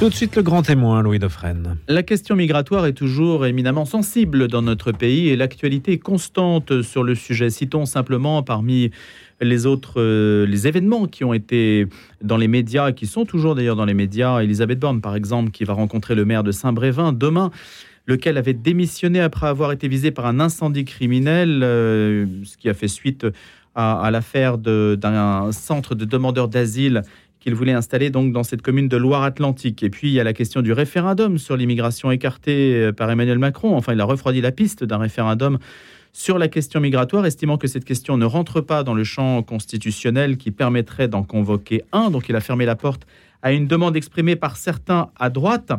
Tout 0.00 0.08
de 0.08 0.14
suite 0.14 0.34
le 0.34 0.42
grand 0.42 0.62
témoin, 0.62 1.02
Louis 1.02 1.20
Dauphren. 1.20 1.76
La 1.88 2.02
question 2.02 2.34
migratoire 2.34 2.84
est 2.84 2.92
toujours 2.92 3.46
éminemment 3.46 3.84
sensible 3.84 4.48
dans 4.48 4.60
notre 4.60 4.90
pays 4.90 5.28
et 5.28 5.36
l'actualité 5.36 5.92
est 5.92 5.98
constante 5.98 6.82
sur 6.82 7.04
le 7.04 7.14
sujet. 7.14 7.48
Citons 7.48 7.86
simplement 7.86 8.42
parmi 8.42 8.90
les 9.40 9.66
autres 9.66 10.00
euh, 10.00 10.46
les 10.46 10.66
événements 10.66 11.06
qui 11.06 11.22
ont 11.24 11.32
été 11.32 11.86
dans 12.22 12.36
les 12.36 12.48
médias, 12.48 12.90
qui 12.90 13.06
sont 13.06 13.24
toujours 13.24 13.54
d'ailleurs 13.54 13.76
dans 13.76 13.84
les 13.84 13.94
médias. 13.94 14.40
Elisabeth 14.40 14.80
Borne, 14.80 15.00
par 15.00 15.14
exemple, 15.14 15.52
qui 15.52 15.64
va 15.64 15.74
rencontrer 15.74 16.16
le 16.16 16.24
maire 16.24 16.42
de 16.42 16.50
Saint-Brévin 16.50 17.12
demain 17.12 17.50
lequel 18.06 18.36
avait 18.36 18.52
démissionné 18.52 19.20
après 19.20 19.46
avoir 19.46 19.72
été 19.72 19.88
visé 19.88 20.10
par 20.10 20.26
un 20.26 20.40
incendie 20.40 20.84
criminel, 20.84 21.62
euh, 21.62 22.26
ce 22.44 22.56
qui 22.56 22.68
a 22.68 22.74
fait 22.74 22.88
suite 22.88 23.26
à, 23.74 24.00
à 24.00 24.10
l'affaire 24.10 24.58
d'un 24.58 25.52
centre 25.52 25.94
de 25.94 26.04
demandeurs 26.04 26.48
d'asile 26.48 27.02
qu'il 27.44 27.54
voulait 27.54 27.72
installer 27.72 28.08
donc 28.08 28.32
dans 28.32 28.42
cette 28.42 28.62
commune 28.62 28.88
de 28.88 28.96
Loire-Atlantique. 28.96 29.82
Et 29.82 29.90
puis 29.90 30.08
il 30.08 30.14
y 30.14 30.20
a 30.20 30.24
la 30.24 30.32
question 30.32 30.62
du 30.62 30.72
référendum 30.72 31.36
sur 31.36 31.58
l'immigration 31.58 32.10
écarté 32.10 32.74
euh, 32.74 32.90
par 32.90 33.10
Emmanuel 33.10 33.38
Macron. 33.38 33.76
Enfin, 33.76 33.92
il 33.92 34.00
a 34.00 34.06
refroidi 34.06 34.40
la 34.40 34.50
piste 34.50 34.82
d'un 34.82 34.96
référendum 34.96 35.58
sur 36.14 36.38
la 36.38 36.48
question 36.48 36.80
migratoire, 36.80 37.26
estimant 37.26 37.58
que 37.58 37.66
cette 37.66 37.84
question 37.84 38.16
ne 38.16 38.24
rentre 38.24 38.62
pas 38.62 38.82
dans 38.82 38.94
le 38.94 39.04
champ 39.04 39.42
constitutionnel 39.42 40.38
qui 40.38 40.52
permettrait 40.52 41.06
d'en 41.06 41.22
convoquer 41.22 41.82
un. 41.92 42.10
Donc 42.10 42.30
il 42.30 42.36
a 42.36 42.40
fermé 42.40 42.64
la 42.64 42.76
porte 42.76 43.06
à 43.42 43.52
une 43.52 43.66
demande 43.66 43.94
exprimée 43.94 44.36
par 44.36 44.56
certains 44.56 45.10
à 45.14 45.28
droite. 45.28 45.70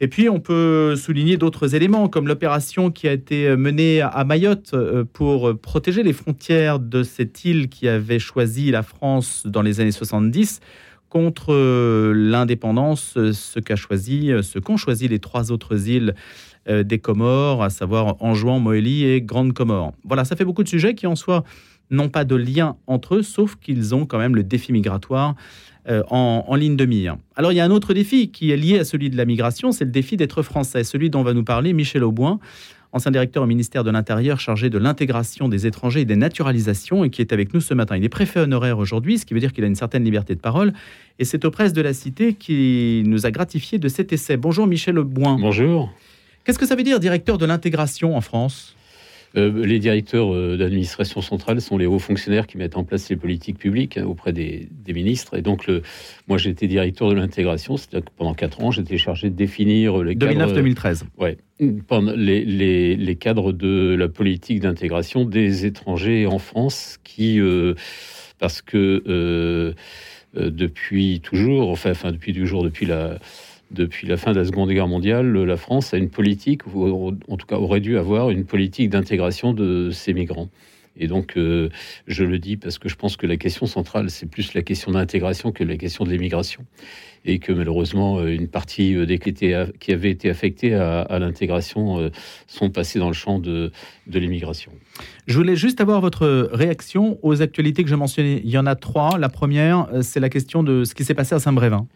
Et 0.00 0.08
puis, 0.08 0.28
on 0.28 0.38
peut 0.38 0.94
souligner 0.94 1.38
d'autres 1.38 1.74
éléments, 1.74 2.08
comme 2.08 2.28
l'opération 2.28 2.92
qui 2.92 3.08
a 3.08 3.12
été 3.12 3.56
menée 3.56 4.00
à 4.00 4.22
Mayotte 4.24 4.72
euh, 4.74 5.04
pour 5.12 5.58
protéger 5.58 6.04
les 6.04 6.12
frontières 6.12 6.78
de 6.78 7.02
cette 7.02 7.44
île 7.44 7.68
qui 7.68 7.88
avait 7.88 8.20
choisi 8.20 8.70
la 8.70 8.84
France 8.84 9.44
dans 9.44 9.62
les 9.62 9.80
années 9.80 9.90
70 9.90 10.60
contre 11.08 11.52
euh, 11.52 12.12
l'indépendance, 12.14 13.14
euh, 13.16 13.30
euh, 13.30 14.42
ce 14.42 14.58
qu'ont 14.58 14.76
choisi 14.76 15.08
les 15.08 15.18
trois 15.18 15.52
autres 15.52 15.88
îles 15.88 16.14
des 16.68 16.98
Comores, 16.98 17.62
à 17.62 17.70
savoir 17.70 18.16
Anjouan, 18.20 18.60
Moélie 18.60 19.06
et 19.06 19.22
Grande 19.22 19.54
Comore. 19.54 19.94
Voilà, 20.04 20.26
ça 20.26 20.36
fait 20.36 20.44
beaucoup 20.44 20.62
de 20.62 20.68
sujets 20.68 20.94
qui 20.94 21.06
en 21.06 21.16
soi 21.16 21.42
n'ont 21.90 22.10
pas 22.10 22.26
de 22.26 22.34
lien 22.34 22.76
entre 22.86 23.14
eux, 23.14 23.22
sauf 23.22 23.56
qu'ils 23.56 23.94
ont 23.94 24.04
quand 24.04 24.18
même 24.18 24.36
le 24.36 24.42
défi 24.42 24.70
migratoire 24.70 25.34
en, 25.88 26.44
en, 26.46 26.54
ligne 26.56 26.76
de 26.76 26.84
mire. 26.84 27.16
Alors 27.36 27.52
il 27.52 27.54
y 27.54 27.60
a 27.60 27.64
un 27.64 27.70
autre 27.70 27.94
défi 27.94 28.30
qui 28.30 28.50
est 28.50 28.58
lié 28.58 28.80
à 28.80 28.84
celui 28.84 29.08
de 29.08 29.16
la 29.16 29.24
migration, 29.24 29.72
c'est 29.72 29.86
le 29.86 29.90
défi 29.90 30.18
d'être 30.18 30.42
français, 30.42 30.84
celui 30.84 31.08
dont 31.08 31.22
va 31.22 31.32
nous 31.32 31.44
parler 31.44 31.72
Michel 31.72 32.04
Auboin, 32.04 32.38
ancien 32.92 33.10
directeur 33.10 33.42
au 33.42 33.46
ministère 33.46 33.84
de 33.84 33.90
l'Intérieur 33.90 34.40
chargé 34.40 34.70
de 34.70 34.78
l'intégration 34.78 35.48
des 35.48 35.66
étrangers 35.66 36.00
et 36.00 36.04
des 36.04 36.16
naturalisations, 36.16 37.04
et 37.04 37.10
qui 37.10 37.20
est 37.20 37.32
avec 37.32 37.52
nous 37.54 37.60
ce 37.60 37.74
matin. 37.74 37.96
Il 37.96 38.04
est 38.04 38.08
préfet 38.08 38.40
honoraire 38.40 38.78
aujourd'hui, 38.78 39.18
ce 39.18 39.26
qui 39.26 39.34
veut 39.34 39.40
dire 39.40 39.52
qu'il 39.52 39.64
a 39.64 39.66
une 39.66 39.74
certaine 39.74 40.04
liberté 40.04 40.34
de 40.34 40.40
parole. 40.40 40.72
Et 41.18 41.24
c'est 41.24 41.44
aux 41.44 41.50
presses 41.50 41.72
de 41.72 41.82
la 41.82 41.92
Cité 41.92 42.34
qui 42.34 43.02
nous 43.06 43.26
a 43.26 43.30
gratifié 43.30 43.78
de 43.78 43.88
cet 43.88 44.12
essai. 44.12 44.36
Bonjour 44.36 44.66
Michel 44.66 44.96
Boin. 45.00 45.38
Bonjour. 45.38 45.92
Qu'est-ce 46.44 46.58
que 46.58 46.66
ça 46.66 46.76
veut 46.76 46.82
dire 46.82 47.00
directeur 47.00 47.36
de 47.36 47.44
l'intégration 47.44 48.16
en 48.16 48.20
France? 48.20 48.74
Euh, 49.36 49.66
les 49.66 49.78
directeurs 49.78 50.34
euh, 50.34 50.56
d'administration 50.56 51.20
centrale 51.20 51.60
sont 51.60 51.76
les 51.76 51.86
hauts 51.86 51.98
fonctionnaires 51.98 52.46
qui 52.46 52.56
mettent 52.56 52.76
en 52.76 52.84
place 52.84 53.10
les 53.10 53.16
politiques 53.16 53.58
publiques 53.58 53.98
hein, 53.98 54.04
auprès 54.04 54.32
des, 54.32 54.68
ministres. 54.88 55.36
Et 55.36 55.42
donc, 55.42 55.66
le, 55.66 55.82
moi, 56.28 56.38
j'étais 56.38 56.66
directeur 56.66 57.10
de 57.10 57.14
l'intégration, 57.14 57.76
c'est-à-dire 57.76 58.06
que 58.06 58.16
pendant 58.16 58.32
quatre 58.32 58.62
ans, 58.62 58.70
j'étais 58.70 58.96
chargé 58.96 59.28
de 59.28 59.34
définir 59.34 60.02
les 60.02 60.14
2009-2013. 60.16 61.02
Ouais, 61.18 61.36
pendant 61.86 62.12
les, 62.12 62.44
les, 62.44 62.96
les, 62.96 63.16
cadres 63.16 63.52
de 63.52 63.94
la 63.98 64.08
politique 64.08 64.60
d'intégration 64.60 65.24
des 65.24 65.66
étrangers 65.66 66.26
en 66.26 66.38
France, 66.38 66.98
qui, 67.04 67.38
euh, 67.38 67.74
parce 68.38 68.62
que 68.62 69.74
depuis 70.34 71.20
toujours, 71.20 71.70
enfin, 71.70 71.90
enfin 71.90 72.12
depuis 72.12 72.32
toujours, 72.32 72.62
depuis 72.62 72.86
la 72.86 73.18
depuis 73.70 74.06
la 74.06 74.16
fin 74.16 74.32
de 74.32 74.38
la 74.38 74.44
Seconde 74.44 74.70
Guerre 74.70 74.88
mondiale, 74.88 75.30
la 75.32 75.56
France 75.56 75.92
a 75.94 75.98
une 75.98 76.10
politique, 76.10 76.66
ou 76.66 77.12
en 77.28 77.36
tout 77.36 77.46
cas 77.46 77.56
aurait 77.56 77.80
dû 77.80 77.98
avoir 77.98 78.30
une 78.30 78.44
politique 78.44 78.90
d'intégration 78.90 79.52
de 79.52 79.90
ces 79.90 80.14
migrants. 80.14 80.48
Et 80.98 81.06
donc, 81.06 81.36
euh, 81.36 81.70
je 82.06 82.24
le 82.24 82.38
dis 82.38 82.56
parce 82.56 82.78
que 82.78 82.88
je 82.88 82.96
pense 82.96 83.16
que 83.16 83.26
la 83.26 83.36
question 83.36 83.66
centrale, 83.66 84.10
c'est 84.10 84.26
plus 84.26 84.52
la 84.54 84.62
question 84.62 84.92
d'intégration 84.92 85.52
que 85.52 85.64
la 85.64 85.76
question 85.76 86.04
de 86.04 86.10
l'immigration. 86.10 86.64
Et 87.24 87.38
que 87.38 87.52
malheureusement, 87.52 88.18
euh, 88.18 88.34
une 88.34 88.48
partie 88.48 88.94
euh, 88.94 89.06
des 89.06 89.18
qui, 89.18 89.92
avaient 89.92 90.10
été 90.10 90.28
affectés 90.28 90.74
à, 90.74 91.18
l'intégration 91.18 92.10
sont 92.46 92.70
passés 92.70 92.98
dans 92.98 93.08
le 93.08 93.14
champ 93.14 93.38
de, 93.38 93.70
de 94.06 94.18
l'immigration. 94.18 94.72
Je 95.26 95.36
voulais 95.36 95.56
juste 95.56 95.80
avoir 95.80 96.00
votre 96.00 96.48
réaction 96.52 97.18
aux 97.22 97.42
actualités 97.42 97.84
que 97.84 97.90
je 97.90 97.94
mentionnais. 97.94 98.40
Il 98.44 98.50
y 98.50 98.58
en 98.58 98.66
a 98.66 98.74
trois. 98.74 99.18
La 99.18 99.28
première, 99.28 99.88
c'est 100.02 100.20
la 100.20 100.28
question 100.28 100.62
de 100.62 100.84
ce 100.84 100.94
qui 100.94 101.04
s'est 101.04 101.14
passé 101.14 101.34
à 101.34 101.38
Saint-Brévin 101.38 101.86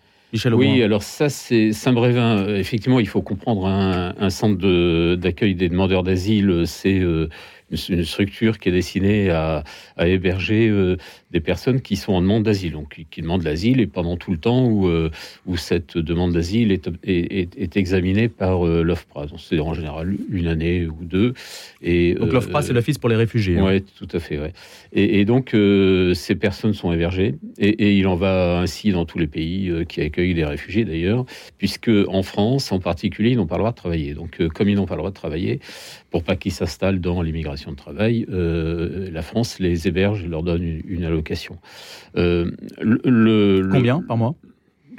oui, 0.54 0.82
alors 0.82 1.02
ça, 1.02 1.28
c'est 1.28 1.72
Saint-Brévin. 1.72 2.38
Euh, 2.38 2.56
effectivement, 2.56 3.00
il 3.00 3.08
faut 3.08 3.20
comprendre 3.20 3.66
un, 3.66 4.14
un 4.18 4.30
centre 4.30 5.14
d'accueil 5.16 5.54
des 5.54 5.68
demandeurs 5.68 6.02
d'asile. 6.02 6.62
C'est 6.66 6.98
euh, 7.00 7.28
une 7.88 8.04
structure 8.04 8.58
qui 8.58 8.68
est 8.68 8.72
destinée 8.72 9.30
à, 9.30 9.64
héberger 9.98 10.68
euh, 10.68 10.96
des 11.30 11.40
personnes 11.40 11.80
qui 11.80 11.96
sont 11.96 12.12
en 12.12 12.20
demande 12.20 12.42
d'asile, 12.42 12.72
donc 12.72 13.04
qui, 13.10 13.22
demandent 13.22 13.44
l'asile 13.44 13.80
et 13.80 13.86
pendant 13.86 14.16
tout 14.16 14.32
le 14.32 14.38
temps 14.38 14.66
où, 14.66 14.88
euh, 14.88 15.10
où 15.46 15.56
cette 15.56 15.96
demande 15.96 16.32
d'asile 16.32 16.72
est, 16.72 16.90
est, 17.04 17.76
examinée 17.76 18.28
par 18.28 18.66
euh, 18.66 18.82
l'OFPRA. 18.82 19.26
C'est 19.38 19.58
en 19.60 19.74
général 19.74 20.16
une 20.30 20.48
année 20.48 20.86
ou 20.86 21.04
deux. 21.04 21.34
Et, 21.80 22.14
donc 22.14 22.32
l'OFPRA, 22.32 22.62
c'est 22.62 22.72
l'Office 22.72 22.98
pour 22.98 23.08
les 23.08 23.16
réfugiés. 23.16 23.58
Hein. 23.58 23.66
Oui, 23.66 23.82
tout 23.82 24.08
à 24.12 24.20
fait. 24.20 24.38
Ouais. 24.38 24.52
Et, 24.92 25.24
donc 25.24 25.56
ces 26.14 26.34
personnes 26.34 26.74
sont 26.74 26.92
hébergées 26.92 27.36
et, 27.58 27.96
il 27.96 28.06
en 28.06 28.16
va 28.16 28.58
ainsi 28.58 28.90
dans 28.90 29.04
tous 29.04 29.18
les 29.18 29.26
pays 29.26 29.72
qui 29.88 30.00
accueillent 30.00 30.34
des 30.34 30.44
réfugiés 30.44 30.84
d'ailleurs, 30.84 31.24
puisque 31.58 31.90
en 32.08 32.22
France 32.22 32.72
en 32.72 32.80
particulier, 32.80 33.30
ils 33.30 33.36
n'ont 33.36 33.46
pas 33.46 33.56
le 33.56 33.60
droit 33.60 33.70
de 33.70 33.76
travailler. 33.76 34.14
Donc 34.14 34.46
comme 34.48 34.68
ils 34.68 34.76
n'ont 34.76 34.86
pas 34.86 34.94
le 34.94 35.00
droit 35.00 35.10
de 35.10 35.14
travailler, 35.14 35.60
pour 36.10 36.22
pas 36.22 36.36
qu'ils 36.36 36.52
s'installent 36.52 37.00
dans 37.00 37.22
l'immigration 37.22 37.61
de 37.70 37.76
travail, 37.76 38.26
euh, 38.30 39.08
la 39.10 39.22
France 39.22 39.58
les 39.60 39.86
héberge, 39.86 40.26
leur 40.26 40.42
donne 40.42 40.62
une, 40.62 41.04
allocation. 41.04 41.58
Euh, 42.16 42.50
le, 42.80 43.68
Combien 43.70 44.02
par 44.02 44.16
mois? 44.16 44.34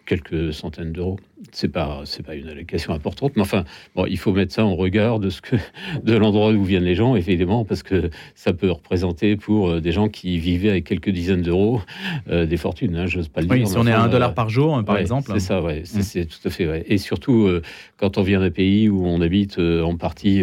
Quelques 0.05 0.53
centaines 0.53 0.91
d'euros. 0.93 1.19
C'est 1.51 1.71
pas 1.71 2.01
c'est 2.05 2.23
pas 2.23 2.35
une 2.35 2.49
allocation 2.49 2.93
importante, 2.93 3.33
mais 3.35 3.41
enfin 3.41 3.63
bon, 3.95 4.05
il 4.05 4.17
faut 4.17 4.31
mettre 4.31 4.53
ça 4.53 4.65
en 4.65 4.75
regard 4.75 5.19
de 5.19 5.29
ce 5.29 5.41
que 5.41 5.55
de 6.03 6.15
l'endroit 6.15 6.51
où 6.51 6.63
viennent 6.63 6.83
les 6.83 6.95
gens, 6.95 7.15
évidemment, 7.15 7.65
parce 7.65 7.83
que 7.83 8.09
ça 8.35 8.53
peut 8.53 8.71
représenter 8.71 9.35
pour 9.35 9.69
euh, 9.69 9.81
des 9.81 9.91
gens 9.91 10.09
qui 10.09 10.37
vivaient 10.37 10.69
avec 10.69 10.85
quelques 10.85 11.09
dizaines 11.09 11.41
d'euros 11.41 11.81
des 12.27 12.57
fortunes. 12.57 12.95
Hein, 12.95 13.05
J'ose 13.05 13.27
pas 13.27 13.41
le 13.41 13.47
dire. 13.47 13.67
Si 13.67 13.77
on 13.77 13.85
est 13.87 13.91
à 13.91 14.01
un 14.01 14.07
dollar 14.07 14.33
par 14.33 14.49
jour, 14.49 14.83
par 14.85 14.97
exemple. 14.97 15.31
C'est 15.33 15.39
ça, 15.39 15.61
ouais. 15.61 15.81
C'est 15.85 16.21
mm. 16.21 16.25
tout 16.25 16.47
à 16.47 16.49
fait 16.49 16.65
vrai. 16.65 16.83
Et 16.87 16.97
surtout 16.97 17.49
quand 17.97 18.17
on 18.17 18.23
vient 18.23 18.39
d'un 18.39 18.51
pays 18.51 18.89
où 18.89 19.05
on 19.05 19.21
habite 19.21 19.59
en 19.59 19.95
partie 19.97 20.41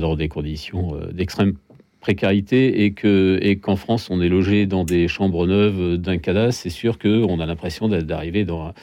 dans 0.00 0.16
des 0.16 0.28
conditions 0.28 0.94
euh, 0.94 1.12
d'extrême 1.12 1.54
précarité 2.00 2.84
et 2.84 2.92
que 2.92 3.38
et 3.40 3.56
qu'en 3.56 3.76
France 3.76 4.10
on 4.10 4.20
est 4.20 4.28
logé 4.28 4.66
dans 4.66 4.84
des 4.84 5.08
chambres 5.08 5.46
neuves 5.46 5.96
d'un 5.96 6.18
cadastre, 6.18 6.62
c'est 6.62 6.70
sûr 6.70 6.98
qu'on 6.98 7.40
a 7.40 7.46
l'impression 7.46 7.88
d'arriver 7.88 8.44
dans 8.44 8.74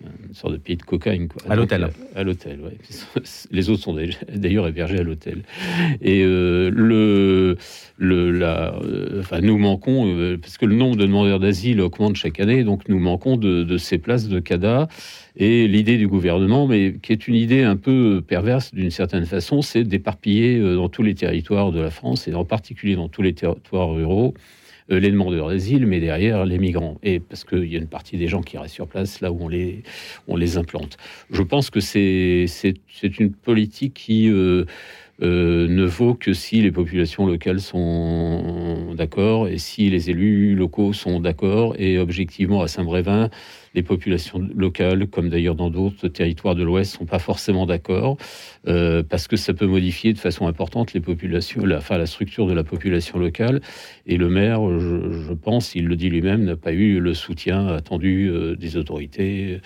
une 0.00 0.34
sorte 0.34 0.52
de 0.52 0.58
pays 0.58 0.76
de 0.76 0.82
cocaïne. 0.82 1.28
Quoi. 1.28 1.42
À 1.50 1.56
l'hôtel. 1.56 1.84
Euh, 1.84 1.88
à, 2.14 2.22
l'hôtel, 2.22 2.60
oui. 2.62 3.22
Les 3.50 3.70
autres 3.70 3.82
sont 3.82 3.96
d'ailleurs 4.34 4.68
hébergés 4.68 4.98
à 4.98 5.02
l'hôtel. 5.02 5.42
Et 6.00 6.22
euh, 6.22 6.70
le, 6.72 7.56
le, 7.96 8.30
la, 8.30 8.78
enfin, 9.18 9.40
nous 9.40 9.58
manquons, 9.58 10.36
parce 10.40 10.56
que 10.56 10.66
le 10.66 10.76
nombre 10.76 10.96
de 10.96 11.02
demandeurs 11.02 11.40
d'asile 11.40 11.80
augmente 11.80 12.16
chaque 12.16 12.38
année, 12.40 12.64
donc 12.64 12.88
nous 12.88 12.98
manquons 12.98 13.36
de, 13.36 13.64
de 13.64 13.76
ces 13.76 13.98
places 13.98 14.28
de 14.28 14.38
CADA. 14.38 14.88
Et 15.40 15.68
l'idée 15.68 15.98
du 15.98 16.08
gouvernement, 16.08 16.66
mais 16.66 16.96
qui 17.00 17.12
est 17.12 17.28
une 17.28 17.36
idée 17.36 17.62
un 17.62 17.76
peu 17.76 18.22
perverse 18.26 18.74
d'une 18.74 18.90
certaine 18.90 19.24
façon, 19.24 19.62
c'est 19.62 19.84
d'éparpiller 19.84 20.58
euh, 20.58 20.74
dans 20.74 20.88
tous 20.88 21.04
les 21.04 21.14
territoires 21.14 21.70
de 21.70 21.80
la 21.80 21.90
France, 21.90 22.26
et 22.26 22.34
en 22.34 22.44
particulier 22.44 22.96
dans 22.96 23.08
tous 23.08 23.22
les 23.22 23.34
territoires 23.34 23.90
ruraux, 23.94 24.34
euh, 24.34 24.40
les 24.88 25.10
demandeurs 25.10 25.48
d'asile, 25.48 25.86
mais 25.86 26.00
derrière 26.00 26.44
les 26.44 26.58
migrants. 26.58 26.98
Et 27.02 27.20
parce 27.20 27.44
qu'il 27.44 27.64
y 27.64 27.76
a 27.76 27.78
une 27.78 27.88
partie 27.88 28.16
des 28.16 28.28
gens 28.28 28.42
qui 28.42 28.58
restent 28.58 28.74
sur 28.74 28.88
place 28.88 29.20
là 29.20 29.30
où 29.32 29.38
on 29.40 29.48
les, 29.48 29.82
on 30.26 30.36
les 30.36 30.56
implante. 30.56 30.96
Je 31.30 31.42
pense 31.42 31.70
que 31.70 31.80
c'est 31.80 32.46
une 33.02 33.32
politique 33.32 33.94
qui... 33.94 34.28
Euh, 35.20 35.66
ne 35.66 35.84
vaut 35.84 36.14
que 36.14 36.32
si 36.32 36.62
les 36.62 36.70
populations 36.70 37.26
locales 37.26 37.58
sont 37.58 38.94
d'accord 38.94 39.48
et 39.48 39.58
si 39.58 39.90
les 39.90 40.10
élus 40.10 40.54
locaux 40.54 40.92
sont 40.92 41.18
d'accord. 41.18 41.74
Et 41.76 41.98
objectivement, 41.98 42.62
à 42.62 42.68
Saint-Brévin, 42.68 43.28
les 43.78 43.84
populations 43.84 44.44
locales, 44.56 45.06
comme 45.06 45.28
d'ailleurs 45.28 45.54
dans 45.54 45.70
d'autres 45.70 46.08
territoires 46.08 46.56
de 46.56 46.64
l'Ouest, 46.64 46.96
sont 46.96 47.06
pas 47.06 47.20
forcément 47.20 47.64
d'accord 47.64 48.16
euh, 48.66 49.04
parce 49.08 49.28
que 49.28 49.36
ça 49.36 49.54
peut 49.54 49.66
modifier 49.66 50.12
de 50.12 50.18
façon 50.18 50.48
importante 50.48 50.92
les 50.92 51.00
populations, 51.00 51.64
la, 51.64 51.78
enfin 51.78 51.96
la 51.96 52.06
structure 52.06 52.48
de 52.48 52.54
la 52.54 52.64
population 52.64 53.20
locale. 53.20 53.60
Et 54.06 54.16
le 54.16 54.28
maire, 54.28 54.60
je, 54.80 55.32
pense, 55.32 55.76
il 55.76 55.86
le 55.86 55.94
dit 55.94 56.10
lui-même, 56.10 56.44
n'a 56.44 56.56
pas 56.56 56.72
eu 56.72 56.98
le 56.98 57.14
soutien 57.14 57.68
attendu 57.68 58.28
euh, 58.28 58.56
des 58.56 58.76
autorités, 58.76 59.60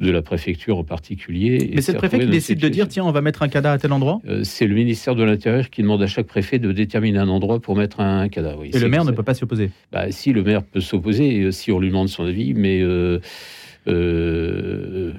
de 0.00 0.10
la 0.10 0.20
préfecture 0.20 0.76
en 0.76 0.84
particulier. 0.84 1.70
Mais 1.74 1.80
c'est 1.80 1.92
le 1.92 1.98
préfet 1.98 2.18
qui 2.18 2.26
décide 2.26 2.58
de 2.58 2.68
dire 2.68 2.88
tiens, 2.88 3.04
on 3.04 3.12
va 3.12 3.22
mettre 3.22 3.42
un 3.42 3.48
cadavre 3.48 3.76
à 3.76 3.78
tel 3.78 3.92
endroit? 3.92 4.20
Euh, 4.28 4.44
c'est 4.44 4.66
le 4.66 4.74
ministère 4.74 5.14
de 5.14 5.24
l'Intérieur 5.24 5.70
qui 5.70 5.80
demande 5.80 6.02
à 6.02 6.06
chaque 6.06 6.26
préfet 6.26 6.58
de 6.58 6.72
déterminer 6.72 7.20
un 7.20 7.28
endroit 7.28 7.58
pour 7.58 7.74
mettre 7.74 8.00
un, 8.00 8.28
cadavre. 8.28 8.64
Et 8.64 8.78
le 8.78 8.88
maire 8.90 9.06
ne 9.06 9.12
peut 9.12 9.22
pas 9.22 9.32
s'y 9.32 9.44
opposer? 9.44 9.70
Bah, 9.92 10.10
si 10.10 10.34
le 10.34 10.42
maire 10.42 10.62
peut 10.62 10.80
s'opposer, 10.80 11.50
si 11.52 11.72
on 11.72 11.80
lui 11.80 11.88
demande 11.88 12.10
son 12.10 12.26
avis, 12.26 12.52
mais 12.52 12.82
euh, 13.88 15.12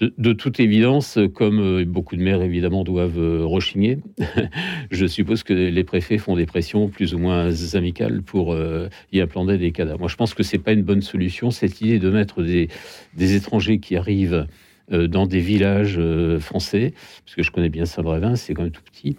de, 0.00 0.32
toute 0.32 0.60
évidence, 0.60 1.18
comme 1.34 1.60
euh, 1.60 1.84
beaucoup 1.84 2.16
de 2.16 2.22
maires 2.22 2.42
évidemment 2.42 2.84
doivent 2.84 3.18
euh, 3.18 3.44
rechigner, 3.44 3.98
je 4.90 5.06
suppose 5.06 5.42
que 5.42 5.52
les 5.52 5.84
préfets 5.84 6.18
font 6.18 6.36
des 6.36 6.46
pressions 6.46 6.88
plus 6.88 7.14
ou 7.14 7.18
moins 7.18 7.50
amicales 7.74 8.22
pour 8.22 8.56
y 9.12 9.20
implanter 9.20 9.58
des 9.58 9.72
cadavres. 9.72 10.00
Moi, 10.00 10.08
je 10.08 10.16
pense 10.16 10.34
que 10.34 10.42
c'est 10.42 10.58
pas 10.58 10.72
une 10.72 10.82
bonne 10.82 11.02
solution 11.02 11.50
cette 11.50 11.80
idée 11.80 11.98
de 11.98 12.10
mettre 12.10 12.42
des, 12.42 12.68
étrangers 13.18 13.78
qui 13.78 13.96
arrivent 13.96 14.46
dans 14.90 15.26
des 15.26 15.40
villages 15.40 15.96
euh, 15.98 16.40
français, 16.40 16.92
parce 17.24 17.36
que 17.36 17.42
je 17.42 17.50
connais 17.50 17.68
bien 17.68 17.86
Saint-Brévin, 17.86 18.36
c'est 18.36 18.54
quand 18.54 18.62
même 18.62 18.72
tout 18.72 18.82
petit. 18.82 19.16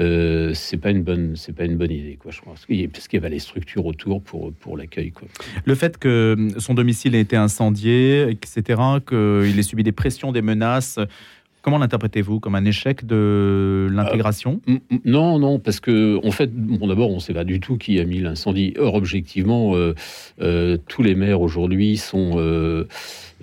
Euh, 0.00 0.52
c'est 0.54 0.76
pas 0.76 0.90
une 0.90 1.02
bonne, 1.02 1.36
c'est 1.36 1.54
pas 1.54 1.64
une 1.64 1.76
bonne 1.76 1.92
idée, 1.92 2.16
quoi. 2.20 2.32
Je 2.32 2.40
pense 2.40 2.66
qu'il 2.66 2.78
y 2.80 3.16
avait 3.16 3.30
les 3.30 3.38
structures 3.38 3.86
autour 3.86 4.22
pour 4.22 4.52
pour 4.52 4.76
l'accueil, 4.76 5.12
quoi. 5.12 5.28
Le 5.64 5.74
fait 5.74 5.98
que 5.98 6.48
son 6.58 6.74
domicile 6.74 7.14
ait 7.14 7.20
été 7.20 7.36
incendié, 7.36 8.28
etc., 8.30 8.80
qu'il 9.06 9.58
ait 9.58 9.62
subi 9.62 9.82
des 9.82 9.92
pressions, 9.92 10.32
des 10.32 10.42
menaces. 10.42 10.98
Comment 11.62 11.78
l'interprétez-vous 11.78 12.40
Comme 12.40 12.54
un 12.54 12.64
échec 12.64 13.06
de 13.06 13.88
l'intégration 13.90 14.60
Non, 15.04 15.38
non, 15.38 15.58
parce 15.58 15.80
que 15.80 16.20
en 16.26 16.30
fait, 16.30 16.52
bon, 16.52 16.86
d'abord, 16.86 17.10
on 17.10 17.16
ne 17.16 17.20
sait 17.20 17.34
pas 17.34 17.44
du 17.44 17.60
tout 17.60 17.78
qui 17.78 18.00
a 18.00 18.04
mis 18.04 18.20
l'incendie. 18.20 18.74
Or, 18.78 18.94
objectivement, 18.94 19.74
tous 20.38 21.02
les 21.02 21.14
maires 21.14 21.40
aujourd'hui 21.40 21.96
sont 21.96 22.36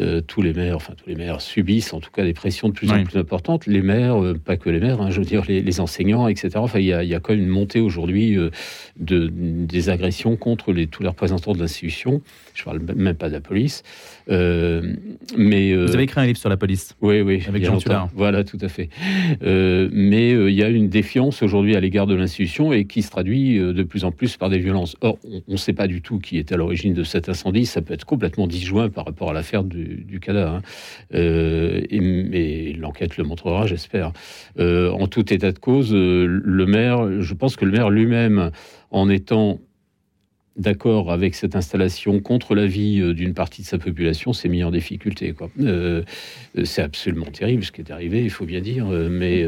euh, 0.02 0.22
tous 0.22 0.42
les 0.42 0.54
maires, 0.54 0.78
enfin 0.78 0.94
tous 0.96 1.10
les 1.10 1.16
maires 1.16 1.42
subissent 1.42 1.92
en 1.92 2.00
tout 2.00 2.10
cas 2.10 2.24
des 2.24 2.34
pressions 2.34 2.70
de 2.70 2.74
plus 2.74 2.90
en 2.90 3.04
plus 3.04 3.20
importantes. 3.20 3.66
Les 3.66 3.82
maires, 3.82 4.24
euh, 4.24 4.34
pas 4.34 4.56
que 4.56 4.70
les 4.70 4.80
maires, 4.80 5.02
hein, 5.02 5.10
je 5.10 5.20
veux 5.20 5.26
dire 5.26 5.44
les, 5.46 5.80
enseignants, 5.82 6.30
etc. 6.30 6.52
Enfin, 6.56 6.80
il 6.80 6.86
y, 6.86 6.94
a, 6.94 7.20
quand 7.20 7.34
même 7.34 7.44
une 7.44 7.50
montée 7.50 7.82
aujourd'hui 7.82 8.38
euh, 8.38 8.50
de, 8.98 9.30
des 9.30 9.90
agressions 9.90 10.38
contre 10.38 10.72
les, 10.72 10.88
tous 10.88 11.04
les 11.04 11.10
représentants 11.10 11.52
de 11.52 11.60
l'institution. 11.60 12.22
Je 12.54 12.64
parle 12.64 12.80
même 12.96 13.16
pas 13.16 13.28
de 13.28 13.34
la 13.34 13.42
police. 13.42 13.84
mais 14.30 15.76
vous 15.76 15.94
avez 15.94 16.04
écrit 16.04 16.22
un 16.22 16.26
livre 16.26 16.40
sur 16.40 16.50
la 16.50 16.58
police. 16.58 16.96
Oui, 17.02 17.20
oui, 17.20 17.44
avec 17.48 17.66
Jean 17.66 17.80
Voilà, 18.16 18.44
tout 18.44 18.58
à 18.62 18.68
fait. 18.68 18.90
mais 19.42 20.32
il 20.32 20.56
y 20.56 20.64
a 20.64 20.70
une 20.70 20.90
défiance 20.90 21.42
aujourd'hui 21.42 21.76
à 21.76 21.80
l'égard 21.80 22.08
de 22.08 22.16
l'institution 22.16 22.74
et 22.74 22.86
qui 22.86 23.02
se 23.02 23.12
traduit 23.12 23.58
de 23.60 23.84
plus 23.84 24.06
en 24.06 24.12
plus 24.12 24.38
par 24.38 24.50
des 24.50 24.60
violences. 24.60 24.96
Or, 25.02 25.18
on 25.24 25.52
ne 25.54 25.58
sait 25.58 25.74
pas 25.74 25.88
du 25.88 26.02
tout 26.02 26.20
qui 26.20 26.38
est 26.38 26.52
à 26.52 26.58
l'origine 26.58 26.94
de 26.94 27.04
cet 27.04 27.30
incendie. 27.30 27.66
Ça 27.66 27.82
peut 27.82 27.94
être 27.94 28.06
complètement 28.06 28.48
disjoint 28.48 28.90
par 28.90 29.06
rapport 29.06 29.30
à 29.30 29.34
l'affaire 29.34 29.64
du 29.64 29.80
du, 30.06 30.20
cadavre. 30.20 30.56
Hein. 30.56 30.62
Euh, 31.14 31.82
l'enquête 32.78 33.18
le 33.18 33.24
montrera, 33.24 33.66
j'espère. 33.68 34.12
Euh, 34.60 34.92
en 34.92 35.08
tout 35.08 35.34
état 35.34 35.52
de 35.52 35.60
cause, 35.60 35.94
euh, 35.94 36.26
le 36.26 36.66
maire, 36.66 37.22
je 37.22 37.34
pense 37.34 37.56
que 37.56 37.66
le 37.66 37.72
maire 37.72 37.90
lui-même, 37.90 38.52
en 38.92 39.10
étant 39.10 39.60
d'accord 40.60 41.12
avec 41.12 41.34
cette 41.34 41.56
installation 41.56 42.20
contre 42.20 42.54
la 42.54 42.68
vie 42.68 43.14
d'une 43.14 43.34
partie 43.34 43.64
de 43.64 43.68
sa 43.68 43.78
population, 43.78 44.34
s'est 44.34 44.50
mis 44.50 44.64
en 44.64 44.72
difficulté. 44.72 45.34
c'est 46.64 46.82
absolument 46.82 47.26
terrible 47.26 47.64
ce 47.64 47.72
qui 47.72 47.82
est 47.82 47.92
arrivé, 47.92 48.24
il 48.24 48.30
faut 48.30 48.46
bien 48.46 48.62
dire, 48.62 48.86
mais 48.86 49.46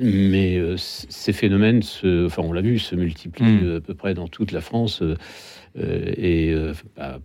mais 0.00 0.60
ces 0.76 1.32
phénomènes, 1.32 1.82
se, 1.82 2.26
enfin 2.26 2.42
on 2.42 2.52
l'a 2.52 2.62
vu, 2.62 2.78
se 2.78 2.94
multiplient 2.94 3.44
hmm. 3.44 3.76
à 3.76 3.80
peu 3.80 3.94
près 3.94 4.14
dans 4.14 4.28
toute 4.28 4.52
la 4.52 4.60
France. 4.60 5.02
Euh, 5.78 6.12
et 6.16 6.52
euh, 6.52 6.72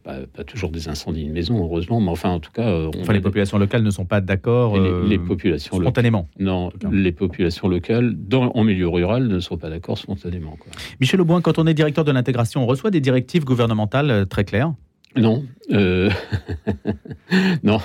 pas, 0.03 0.43
toujours 0.43 0.69
des 0.69 0.87
incendies 0.89 1.25
de 1.25 1.31
maison, 1.31 1.63
heureusement, 1.63 1.99
mais 1.99 2.09
enfin, 2.09 2.29
en 2.29 2.39
tout 2.39 2.51
cas. 2.51 2.67
Euh, 2.67 2.91
enfin, 2.99 3.13
les 3.13 3.21
populations 3.21 3.57
locales 3.57 3.83
ne 3.83 3.89
sont 3.89 4.05
pas 4.05 4.21
d'accord 4.21 4.77
les, 4.77 5.17
populations 5.17 5.79
spontanément. 5.79 6.27
non, 6.39 6.71
les 6.91 7.11
populations 7.11 7.67
locales, 7.67 8.13
dans, 8.15 8.51
en 8.51 8.63
milieu 8.63 8.87
rural, 8.87 9.27
ne 9.27 9.39
sont 9.39 9.57
pas 9.57 9.69
d'accord 9.69 9.97
spontanément. 9.97 10.57
Quoi. 10.59 10.71
Michel 10.99 11.21
Auboin, 11.21 11.41
quand 11.41 11.57
on 11.57 11.67
est 11.67 11.73
directeur 11.73 12.03
de 12.03 12.11
l'intégration, 12.11 12.63
on 12.63 12.65
reçoit 12.65 12.91
des 12.91 13.01
directives 13.01 13.45
gouvernementales 13.45 14.27
très 14.27 14.43
claires 14.43 14.73
non. 15.15 15.43
Euh... 15.71 16.09
non. 17.63 17.79